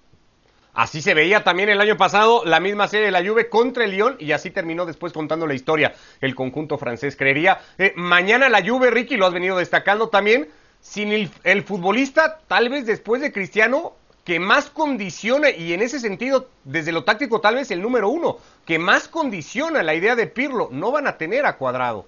Así 0.72 1.02
se 1.02 1.14
veía 1.14 1.42
también 1.42 1.68
el 1.68 1.80
año 1.80 1.96
pasado 1.96 2.44
la 2.44 2.60
misma 2.60 2.86
serie 2.86 3.06
de 3.06 3.12
la 3.12 3.24
Juve 3.24 3.48
contra 3.48 3.84
el 3.84 3.90
Lyon 3.90 4.16
y 4.20 4.32
así 4.32 4.50
terminó 4.50 4.86
después 4.86 5.12
contando 5.12 5.46
la 5.46 5.54
historia 5.54 5.94
el 6.20 6.34
conjunto 6.34 6.78
francés. 6.78 7.16
Creería, 7.16 7.60
eh, 7.76 7.92
mañana 7.96 8.48
la 8.48 8.64
Juve, 8.64 8.90
Ricky, 8.90 9.16
lo 9.16 9.26
has 9.26 9.32
venido 9.32 9.58
destacando 9.58 10.08
también, 10.08 10.48
sin 10.80 11.12
el, 11.44 11.62
futbolista, 11.62 12.38
tal 12.46 12.68
vez 12.68 12.86
después 12.86 13.20
de 13.20 13.32
Cristiano, 13.32 13.94
que 14.24 14.38
más 14.38 14.70
condiciona, 14.70 15.50
y 15.50 15.72
en 15.72 15.82
ese 15.82 15.98
sentido, 15.98 16.48
desde 16.64 16.92
lo 16.92 17.04
táctico, 17.04 17.40
tal 17.40 17.56
vez 17.56 17.70
el 17.70 17.82
número 17.82 18.08
uno, 18.08 18.36
que 18.64 18.78
más 18.78 19.08
condiciona 19.08 19.82
la 19.82 19.94
idea 19.94 20.14
de 20.14 20.26
Pirlo, 20.26 20.68
no 20.70 20.92
van 20.92 21.06
a 21.06 21.16
tener 21.16 21.46
a 21.46 21.56
cuadrado. 21.56 22.06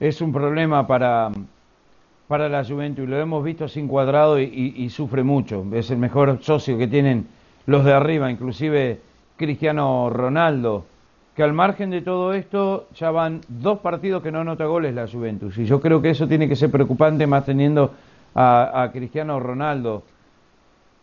Es 0.00 0.20
un 0.20 0.32
problema 0.32 0.86
para, 0.86 1.30
para 2.28 2.48
la 2.48 2.64
Juventus. 2.64 3.08
Lo 3.08 3.18
hemos 3.18 3.44
visto 3.44 3.68
sin 3.68 3.88
cuadrado 3.88 4.40
y, 4.40 4.88
sufre 4.90 5.22
mucho. 5.22 5.64
Es 5.72 5.90
el 5.90 5.98
mejor 5.98 6.38
socio 6.42 6.76
que 6.78 6.88
tienen 6.88 7.26
los 7.66 7.84
de 7.84 7.92
arriba, 7.92 8.30
inclusive 8.30 9.00
Cristiano 9.36 10.10
Ronaldo. 10.10 10.86
Que 11.36 11.42
al 11.42 11.52
margen 11.52 11.90
de 11.90 12.00
todo 12.00 12.32
esto 12.32 12.88
ya 12.94 13.10
van 13.10 13.40
dos 13.48 13.80
partidos 13.80 14.22
que 14.22 14.30
no 14.30 14.40
anota 14.40 14.66
goles 14.66 14.94
la 14.94 15.08
Juventus. 15.08 15.58
Y 15.58 15.64
yo 15.64 15.80
creo 15.80 16.00
que 16.00 16.10
eso 16.10 16.28
tiene 16.28 16.48
que 16.48 16.56
ser 16.56 16.70
preocupante 16.70 17.26
más 17.26 17.44
teniendo 17.44 17.92
a, 18.34 18.90
Cristiano 18.92 19.40
Ronaldo. 19.40 20.04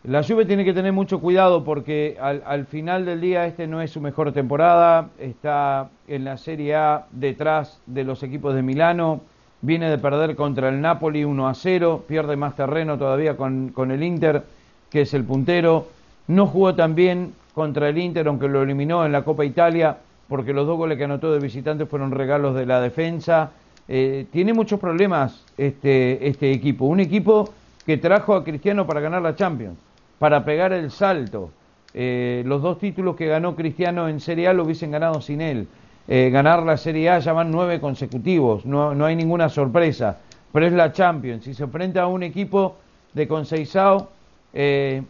La 0.04 0.24
Juve 0.24 0.46
tiene 0.46 0.64
que 0.64 0.72
tener 0.72 0.92
mucho 0.92 1.20
cuidado 1.20 1.62
porque 1.62 2.16
al, 2.20 2.42
al, 2.44 2.66
final 2.66 3.04
del 3.04 3.20
día 3.20 3.46
este 3.46 3.68
no 3.68 3.80
es 3.80 3.92
su 3.92 4.00
mejor 4.00 4.32
temporada, 4.32 5.10
está 5.20 5.90
en 6.08 6.24
la 6.24 6.38
Serie 6.38 6.74
A 6.74 7.06
detrás 7.12 7.78
de 7.86 8.02
los 8.02 8.24
equipos 8.24 8.52
de 8.52 8.62
Milano, 8.62 9.20
viene 9.60 9.88
de 9.88 9.98
perder 9.98 10.34
contra 10.34 10.68
el 10.68 10.80
Napoli 10.80 11.24
1 11.24 11.48
a 11.48 11.54
0, 11.54 12.04
pierde 12.08 12.36
más 12.36 12.56
terreno 12.56 12.98
todavía 12.98 13.36
con, 13.36 13.72
el 13.92 14.02
Inter, 14.02 14.42
que 14.90 15.02
es 15.02 15.14
el 15.14 15.24
puntero. 15.24 15.86
No 16.26 16.48
jugó 16.48 16.74
tan 16.74 16.96
bien 16.96 17.32
contra 17.54 17.88
el 17.88 17.96
Inter, 17.96 18.26
aunque 18.26 18.48
lo 18.48 18.62
eliminó 18.62 19.06
en 19.06 19.12
la 19.12 19.22
Copa 19.22 19.44
Italia, 19.44 19.96
porque 20.28 20.52
los 20.52 20.66
dos 20.66 20.76
goles 20.76 20.98
que 20.98 21.04
anotó 21.04 21.32
de 21.32 21.38
visitante 21.38 21.86
fueron 21.86 22.10
regalos 22.10 22.56
de 22.56 22.66
la 22.66 22.80
defensa. 22.80 23.52
Eh, 23.86 24.26
tiene 24.32 24.52
muchos 24.52 24.80
problemas 24.80 25.44
este, 25.56 26.26
este 26.26 26.50
equipo. 26.50 26.86
Un 26.86 26.98
equipo 26.98 27.52
que 27.86 27.96
trajo 27.98 28.34
a 28.34 28.42
Cristiano 28.42 28.86
para 28.86 29.00
ganar 29.00 29.22
la 29.22 29.36
Champions, 29.36 29.78
para 30.22 30.44
pegar 30.44 30.72
el 30.72 30.92
salto. 30.92 31.50
Eh, 31.94 32.44
los 32.46 32.62
dos 32.62 32.78
títulos 32.78 33.16
que 33.16 33.26
ganó 33.26 33.56
Cristiano 33.56 34.08
en 34.08 34.20
Serie 34.20 34.46
A 34.46 34.52
lo 34.52 34.62
hubiesen 34.62 34.92
ganado 34.92 35.20
sin 35.20 35.40
él. 35.40 35.66
Eh, 36.06 36.30
ganar 36.30 36.62
la 36.62 36.76
Serie 36.76 37.10
A 37.10 37.18
ya 37.18 37.32
van 37.32 37.50
nueve 37.50 37.80
consecutivos, 37.80 38.64
no, 38.64 38.94
no, 38.94 39.04
hay 39.04 39.16
ninguna 39.16 39.48
sorpresa, 39.48 40.18
pero 40.52 40.64
es 40.64 40.72
la 40.74 40.92
Champions. 40.92 41.42
Si 41.42 41.54
se 41.54 41.64
enfrenta 41.64 42.02
a 42.02 42.06
un 42.06 42.22
equipo 42.22 42.76
de 43.12 43.26
Conceizao 43.26 44.10
eh, 44.54 45.02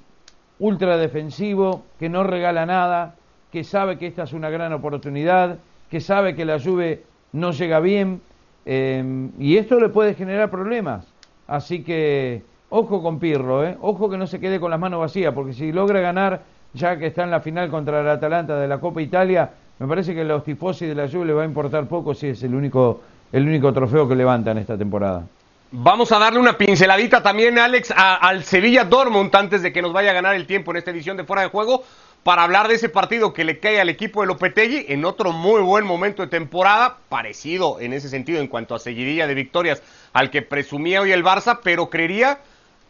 ultra 0.59 0.97
defensivo, 0.97 1.83
que 1.99 2.09
no 2.09 2.25
regala 2.25 2.65
nada, 2.65 3.17
que 3.53 3.65
sabe 3.65 3.99
que 3.99 4.07
esta 4.07 4.23
es 4.23 4.33
una 4.33 4.49
gran 4.49 4.73
oportunidad, 4.73 5.59
que 5.91 6.01
sabe 6.01 6.35
que 6.35 6.47
la 6.47 6.59
Juve 6.59 7.03
no 7.33 7.51
llega 7.53 7.81
bien, 7.81 8.23
eh, 8.65 9.29
y 9.39 9.59
esto 9.59 9.79
le 9.79 9.91
puede 9.91 10.15
generar 10.15 10.51
problemas. 10.51 11.05
Así 11.47 11.83
que 11.83 12.51
ojo 12.73 13.03
con 13.03 13.19
Pirro, 13.19 13.65
eh, 13.67 13.77
ojo 13.83 14.09
que 14.09 14.17
no 14.17 14.27
se 14.27 14.41
quede 14.41 14.59
con 14.59 14.71
las 14.71 14.81
manos 14.81 15.01
vacías, 15.01 15.35
porque 15.35 15.53
si 15.53 15.73
logra 15.73 16.01
ganar, 16.01 16.41
ya 16.73 16.99
que 16.99 17.09
está 17.09 17.23
en 17.23 17.31
la 17.31 17.41
final 17.41 17.71
contra 17.71 18.01
el 18.01 18.09
Atalanta 18.09 18.57
de 18.57 18.67
la 18.67 18.79
Copa 18.79 19.03
Italia, 19.03 19.51
me 19.79 19.87
parece 19.87 20.15
que 20.15 20.25
los 20.25 20.43
tifosi 20.43 20.87
de 20.87 20.95
la 20.95 21.07
Juve 21.07 21.27
le 21.27 21.33
va 21.35 21.43
a 21.43 21.45
importar 21.45 21.87
poco 21.87 22.15
si 22.15 22.29
es 22.29 22.43
el 22.43 22.55
único, 22.55 23.03
el 23.31 23.47
único 23.47 23.73
trofeo 23.75 24.09
que 24.09 24.15
levantan 24.15 24.57
esta 24.57 24.79
temporada. 24.79 25.23
Vamos 25.71 26.13
a 26.13 26.19
darle 26.19 26.39
una 26.39 26.57
pinceladita 26.57 27.23
también, 27.23 27.59
Alex, 27.59 27.93
al 27.95 28.43
Sevilla 28.43 28.85
Dortmund 28.85 29.35
antes 29.37 29.63
de 29.63 29.73
que 29.73 29.83
nos 29.83 29.93
vaya 29.93 30.11
a 30.11 30.15
ganar 30.15 30.35
el 30.35 30.47
tiempo 30.47 30.71
en 30.71 30.79
esta 30.79 30.93
edición 30.93 31.19
de 31.19 31.25
Fuera 31.25 31.43
de 31.43 31.49
Juego 31.49 31.85
para 32.23 32.45
hablar 32.45 32.69
de 32.69 32.75
ese 32.75 32.89
partido 32.89 33.35
que 33.35 33.45
le 33.45 33.59
cae 33.59 33.81
al 33.81 33.89
equipo 33.91 34.23
de 34.23 34.29
Lopetegui 34.29 34.87
en 34.89 35.05
otro 35.05 35.33
muy 35.33 35.61
buen 35.61 35.85
momento 35.85 36.23
de 36.23 36.29
temporada, 36.29 36.99
parecido 37.09 37.81
en 37.81 37.93
ese 37.93 38.09
sentido 38.09 38.41
en 38.41 38.49
cuanto 38.49 38.75
a 38.75 38.79
seguidilla 38.79 39.27
de 39.27 39.35
victorias 39.35 39.83
al 40.13 40.31
que 40.31 40.41
presumía 40.41 41.03
hoy 41.03 41.13
el 41.13 41.25
Barça, 41.25 41.59
pero 41.63 41.91
creería 41.91 42.39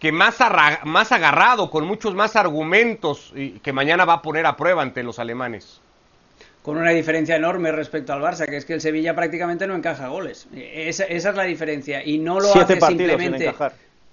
que 0.02 0.10
más, 0.10 0.36
más 0.82 1.12
agarrado, 1.12 1.70
con 1.70 1.86
muchos 1.86 2.12
más 2.12 2.34
argumentos, 2.34 3.32
y 3.36 3.60
que 3.60 3.72
mañana 3.72 4.04
va 4.04 4.14
a 4.14 4.22
poner 4.22 4.46
a 4.46 4.56
prueba 4.56 4.82
ante 4.82 5.04
los 5.04 5.20
alemanes 5.20 5.80
con 6.62 6.76
una 6.76 6.90
diferencia 6.90 7.36
enorme 7.36 7.70
respecto 7.70 8.12
al 8.12 8.20
Barça, 8.20 8.46
que 8.46 8.56
es 8.56 8.64
que 8.64 8.74
el 8.74 8.80
Sevilla 8.80 9.14
prácticamente 9.16 9.66
no 9.66 9.74
encaja 9.74 10.08
goles. 10.08 10.46
Esa, 10.54 11.04
esa 11.04 11.30
es 11.30 11.36
la 11.36 11.42
diferencia. 11.42 12.04
Y 12.04 12.18
no 12.18 12.38
lo 12.38 12.54
hace 12.54 12.80
simplemente. 12.80 13.52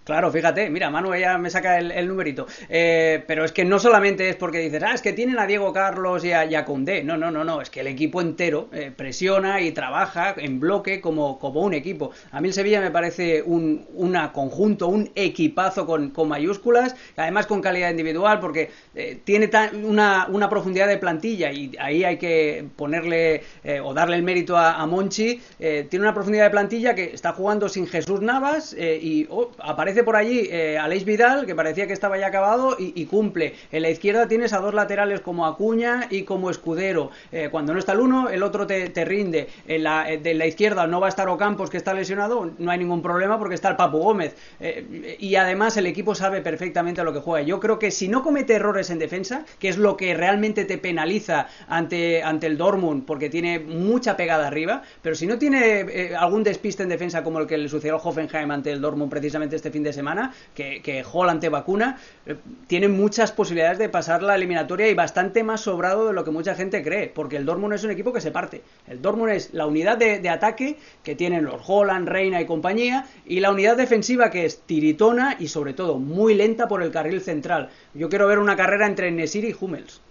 Claro, 0.09 0.31
fíjate, 0.31 0.71
mira, 0.71 0.89
Manu 0.89 1.13
ya 1.13 1.37
me 1.37 1.51
saca 1.51 1.77
el, 1.77 2.07
numerito. 2.07 2.47
Eh, 2.67 3.23
pero 3.27 3.45
es 3.45 3.51
que 3.51 3.63
no 3.63 3.77
solamente 3.77 4.27
es 4.27 4.35
porque 4.37 4.57
dices, 4.57 4.81
ah, 4.81 4.95
es 4.95 5.03
que 5.03 5.13
tienen 5.13 5.37
a 5.37 5.45
Diego 5.45 5.71
Carlos 5.71 6.25
y 6.25 6.31
a, 6.31 6.45
y 6.45 7.03
No, 7.03 7.15
no, 7.15 7.29
no, 7.29 7.43
no, 7.43 7.61
es 7.61 7.69
que 7.69 7.81
el 7.81 7.87
equipo 7.87 8.19
entero 8.19 8.69
eh, 8.73 8.91
presiona 8.95 9.61
y 9.61 9.71
trabaja 9.71 10.33
en 10.35 10.59
bloque 10.59 10.99
como, 10.99 11.37
como 11.37 11.61
un 11.61 11.75
equipo. 11.75 12.09
A 12.31 12.41
mí 12.41 12.47
el 12.47 12.55
Sevilla 12.55 12.81
me 12.81 12.89
parece 12.89 13.43
un 13.43 13.85
una 13.93 14.33
conjunto, 14.33 14.87
un 14.87 15.11
equipazo 15.13 15.85
con, 15.85 16.11
mayúsculas, 16.27 16.95
además 17.15 17.45
con 17.45 17.61
calidad 17.61 17.91
individual, 17.91 18.39
porque 18.39 18.71
eh, 18.95 19.19
tiene 19.23 19.51
una, 19.83 20.25
una, 20.27 20.49
profundidad 20.49 20.87
de 20.87 20.97
plantilla 20.97 21.51
y 21.51 21.71
ahí 21.79 22.03
hay 22.03 22.17
que 22.17 22.65
ponerle 22.75 23.43
o 23.83 23.93
darle 23.93 24.15
el 24.15 24.23
mérito 24.23 24.57
a, 24.57 24.83
Monchi. 24.87 25.39
tiene 25.59 25.99
una 25.99 26.15
profundidad 26.15 26.45
de 26.45 26.49
plantilla 26.49 26.95
que 26.95 27.13
está 27.13 27.33
jugando 27.33 27.69
sin 27.69 27.85
Jesús 27.85 28.21
Navas 28.21 28.73
y 28.73 29.27
oh, 29.29 29.51
aparece 29.59 29.98
por 30.03 30.15
allí 30.15 30.47
eh, 30.51 30.77
Aleix 30.77 31.05
Vidal, 31.05 31.45
que 31.45 31.55
parecía 31.55 31.87
que 31.87 31.93
estaba 31.93 32.17
ya 32.17 32.27
acabado, 32.27 32.75
y, 32.77 33.05
cumple. 33.05 33.55
En 33.71 33.81
la 33.81 33.89
izquierda 33.89 34.27
tienes 34.27 34.53
a 34.53 34.59
dos 34.59 34.73
laterales 34.73 35.21
como 35.21 35.45
Acuña 35.45 36.07
y 36.09 36.23
como 36.23 36.49
Escudero. 36.49 37.11
Eh, 37.31 37.49
cuando 37.51 37.73
no 37.73 37.79
está 37.79 37.93
el 37.93 37.99
uno, 37.99 38.29
el 38.29 38.43
otro 38.43 38.67
te, 38.67 39.05
rinde. 39.05 39.47
En 39.67 39.83
la, 39.83 40.11
eh, 40.11 40.17
de 40.17 40.33
la 40.33 40.45
izquierda 40.45 40.87
no 40.87 40.99
va 40.99 41.07
a 41.07 41.09
estar 41.09 41.27
Ocampos, 41.29 41.69
que 41.69 41.77
está 41.77 41.93
lesionado, 41.93 42.51
no 42.57 42.71
hay 42.71 42.77
ningún 42.77 43.01
problema 43.01 43.37
porque 43.37 43.55
está 43.55 43.69
el 43.69 43.75
Papu 43.75 43.99
Gómez. 43.99 44.35
Eh, 44.59 45.17
y 45.19 45.35
además 45.35 45.77
el 45.77 45.85
equipo 45.85 46.15
sabe 46.15 46.41
perfectamente 46.41 47.03
lo 47.03 47.13
que 47.13 47.19
juega. 47.19 47.45
Yo 47.45 47.59
creo 47.59 47.79
que 47.79 47.91
si 47.91 48.07
no 48.07 48.23
comete 48.23 48.53
errores 48.53 48.89
en 48.89 48.99
defensa, 48.99 49.45
que 49.59 49.69
es 49.69 49.77
lo 49.77 49.97
que 49.97 50.13
realmente 50.13 50.65
te 50.65 50.77
penaliza 50.77 51.47
ante, 51.67 52.23
ante 52.23 52.47
el 52.47 52.57
Dortmund, 52.57 53.05
porque 53.05 53.29
tiene 53.29 53.59
mucha 53.59 54.17
pegada 54.17 54.47
arriba, 54.47 54.83
pero 55.01 55.15
si 55.15 55.27
no 55.27 55.37
tiene 55.37 56.15
algún 56.17 56.43
despiste 56.43 56.83
en 56.83 56.89
defensa 56.89 57.23
como 57.23 57.39
el 57.39 57.47
que 57.47 57.57
le 57.57 57.69
sucedió 57.69 57.95
al 57.95 58.01
Hoffenheim 58.03 58.51
ante 58.51 58.71
el 58.71 58.81
Dortmund 58.81 59.09
precisamente 59.09 59.55
este 59.55 59.71
fin 59.71 59.78
de 59.83 59.93
semana, 59.93 60.33
que, 60.53 60.81
que 60.81 61.03
Holland 61.11 61.41
te 61.41 61.49
vacuna, 61.49 61.97
eh, 62.25 62.35
tiene 62.67 62.87
muchas 62.87 63.31
posibilidades 63.31 63.77
de 63.77 63.89
pasar 63.89 64.23
la 64.23 64.35
eliminatoria 64.35 64.87
y 64.87 64.93
bastante 64.93 65.43
más 65.43 65.61
sobrado 65.61 66.07
de 66.07 66.13
lo 66.13 66.23
que 66.23 66.31
mucha 66.31 66.55
gente 66.55 66.83
cree, 66.83 67.07
porque 67.07 67.37
el 67.37 67.45
Dortmund 67.45 67.73
es 67.73 67.83
un 67.83 67.91
equipo 67.91 68.13
que 68.13 68.21
se 68.21 68.31
parte. 68.31 68.61
El 68.87 69.01
Dortmund 69.01 69.31
es 69.31 69.53
la 69.53 69.65
unidad 69.65 69.97
de, 69.97 70.29
ataque 70.29 70.77
que 71.03 71.15
tienen 71.15 71.45
los 71.45 71.61
Holland, 71.65 72.07
Reina 72.07 72.41
y 72.41 72.45
compañía, 72.45 73.05
y 73.25 73.39
la 73.39 73.51
unidad 73.51 73.77
defensiva 73.77 74.29
que 74.29 74.45
es 74.45 74.61
tiritona 74.61 75.35
y 75.39 75.47
sobre 75.47 75.73
todo 75.73 75.97
muy 75.97 76.33
lenta 76.35 76.67
por 76.67 76.83
el 76.83 76.91
carril 76.91 77.21
central. 77.21 77.69
Yo 77.93 78.09
quiero 78.09 78.27
ver 78.27 78.39
una 78.39 78.55
carrera 78.55 78.85
entre 78.85 79.11
Nesiri 79.11 79.49
y 79.49 79.55
Hummels. 79.59 80.01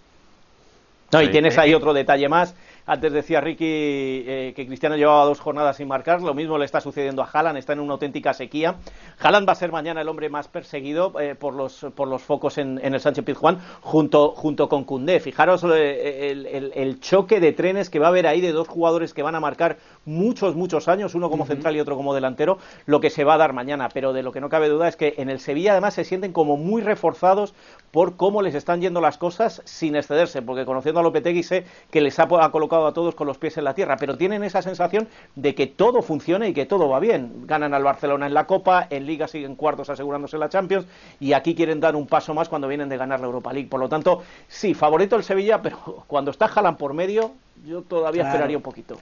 No, 1.12 1.22
y 1.22 1.31
tienes 1.31 1.57
ahí 1.57 1.72
otro 1.72 1.94
detalle 1.94 2.28
más 2.28 2.54
Antes 2.88 3.12
decía 3.12 3.42
Ricky 3.42 3.66
eh, 3.66 4.53
que 4.57 4.66
Cristiano 4.66 4.96
llevaba 4.96 5.27
dos 5.27 5.40
jornadas 5.40 5.77
sin 5.77 5.88
marcar, 5.88 6.22
lo 6.22 6.33
mismo 6.33 6.57
le 6.57 6.64
está 6.64 6.81
sucediendo 6.81 7.22
a 7.22 7.29
Haaland, 7.31 7.59
está 7.59 7.74
en 7.74 7.81
una 7.81 7.92
auténtica 7.92 8.33
sequía. 8.33 8.77
Haaland 9.20 9.46
va 9.46 9.53
a 9.53 9.57
ser 9.57 9.70
mañana 9.70 10.01
el 10.01 10.09
hombre 10.09 10.31
más 10.31 10.48
perseguido 10.48 11.12
eh, 11.20 11.35
por, 11.35 11.53
los, 11.53 11.87
por 11.94 12.09
los 12.09 12.22
focos 12.22 12.57
en, 12.57 12.81
el 12.83 12.98
Sánchez 12.98 13.27
Pizjuán 13.27 13.59
junto, 13.83 14.31
junto 14.31 14.70
con 14.70 14.85
Cundé. 14.85 15.20
Fijaros 15.20 15.66
eh, 15.70 16.31
el, 16.74 17.01
choque 17.01 17.40
de 17.40 17.53
trenes 17.53 17.90
que 17.90 17.98
va 17.98 18.07
a 18.07 18.09
haber 18.09 18.27
ahí 18.27 18.40
de 18.40 18.53
dos 18.53 18.68
jugadores 18.68 19.12
que 19.12 19.22
van 19.22 19.35
a 19.35 19.40
marcar 19.40 19.77
muchos, 20.07 20.57
muchos 20.57 20.88
años, 20.88 21.14
uno 21.14 21.29
como 21.29 21.44
central 21.44 21.77
y 21.77 21.81
otro 21.81 21.94
como 21.94 22.14
delantero, 22.14 22.57
lo 22.87 23.01
que 23.01 23.11
se 23.11 23.22
va 23.22 23.35
a 23.35 23.38
dar 23.38 23.53
mañana. 23.53 23.90
Pero 23.92 24.14
de 24.14 24.22
lo 24.22 24.33
que 24.33 24.40
no 24.40 24.48
cabe 24.48 24.70
duda 24.70 24.88
es 24.88 24.96
que 24.96 25.12
en 25.18 25.29
el 25.29 25.40
Sevilla 25.40 25.72
además 25.72 25.92
se 25.92 26.05
sienten 26.05 26.33
como 26.33 26.57
muy 26.57 26.81
reforzados 26.81 27.53
por 27.90 28.16
cómo 28.16 28.40
les 28.40 28.55
están 28.55 28.81
yendo 28.81 29.03
las 29.03 29.18
cosas 29.18 29.61
sin 29.66 29.94
excederse, 29.94 30.40
porque 30.40 30.64
conociendo 30.64 31.01
a 31.01 31.03
Lopetegui 31.03 31.42
sé 31.42 31.64
que 31.90 32.01
les 32.01 32.18
ha, 32.18 32.27
colocado 32.27 32.77
a 32.86 32.92
todos 32.92 33.14
con 33.14 33.26
los 33.26 33.38
pies 33.38 33.56
en 33.58 33.64
la 33.64 33.74
tierra, 33.74 33.96
pero 33.96 34.16
tienen 34.16 34.44
esa 34.44 34.62
sensación 34.62 35.08
de 35.34 35.54
que 35.54 35.66
todo 35.66 36.02
funciona 36.02 36.46
y 36.48 36.54
que 36.54 36.66
todo 36.66 36.88
va 36.88 37.00
bien. 37.00 37.46
Ganan 37.46 37.74
al 37.74 37.82
Barcelona 37.82 38.26
en 38.26 38.34
la 38.34 38.46
Copa, 38.46 38.86
en 38.90 39.06
Liga 39.06 39.28
siguen 39.28 39.56
cuartos 39.56 39.90
asegurándose 39.90 40.38
la 40.38 40.48
Champions 40.48 40.86
y 41.20 41.32
aquí 41.32 41.54
quieren 41.54 41.80
dar 41.80 41.96
un 41.96 42.06
paso 42.06 42.34
más 42.34 42.48
cuando 42.48 42.68
vienen 42.68 42.88
de 42.88 42.96
ganar 42.96 43.20
la 43.20 43.26
Europa 43.26 43.52
League. 43.52 43.68
Por 43.68 43.80
lo 43.80 43.88
tanto, 43.88 44.22
sí, 44.48 44.74
favorito 44.74 45.16
el 45.16 45.24
Sevilla, 45.24 45.60
pero 45.62 46.04
cuando 46.06 46.30
está 46.30 46.48
Jalan 46.48 46.76
por 46.76 46.94
medio, 46.94 47.32
yo 47.66 47.82
todavía 47.82 48.24
esperaría 48.24 48.56
un 48.56 48.62
poquito. 48.62 48.98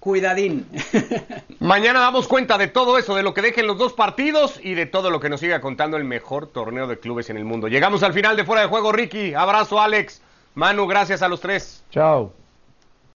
Cuidadín. 0.00 0.66
Mañana 1.58 1.98
damos 2.00 2.28
cuenta 2.28 2.56
de 2.56 2.68
todo 2.68 2.98
eso, 2.98 3.16
de 3.16 3.24
lo 3.24 3.34
que 3.34 3.42
dejen 3.42 3.66
los 3.66 3.78
dos 3.78 3.92
partidos 3.92 4.60
y 4.62 4.74
de 4.74 4.86
todo 4.86 5.10
lo 5.10 5.18
que 5.18 5.28
nos 5.28 5.40
siga 5.40 5.60
contando 5.60 5.96
el 5.96 6.04
mejor 6.04 6.46
torneo 6.46 6.86
de 6.86 6.98
clubes 6.98 7.30
en 7.30 7.36
el 7.36 7.44
mundo. 7.44 7.66
Llegamos 7.66 8.02
al 8.04 8.12
final 8.12 8.36
de 8.36 8.44
Fuera 8.44 8.62
de 8.62 8.68
Juego, 8.68 8.92
Ricky. 8.92 9.34
Abrazo, 9.34 9.80
Alex. 9.80 10.22
Manu, 10.54 10.86
gracias 10.86 11.22
a 11.22 11.28
los 11.28 11.40
tres. 11.40 11.84
Chao. 11.90 12.32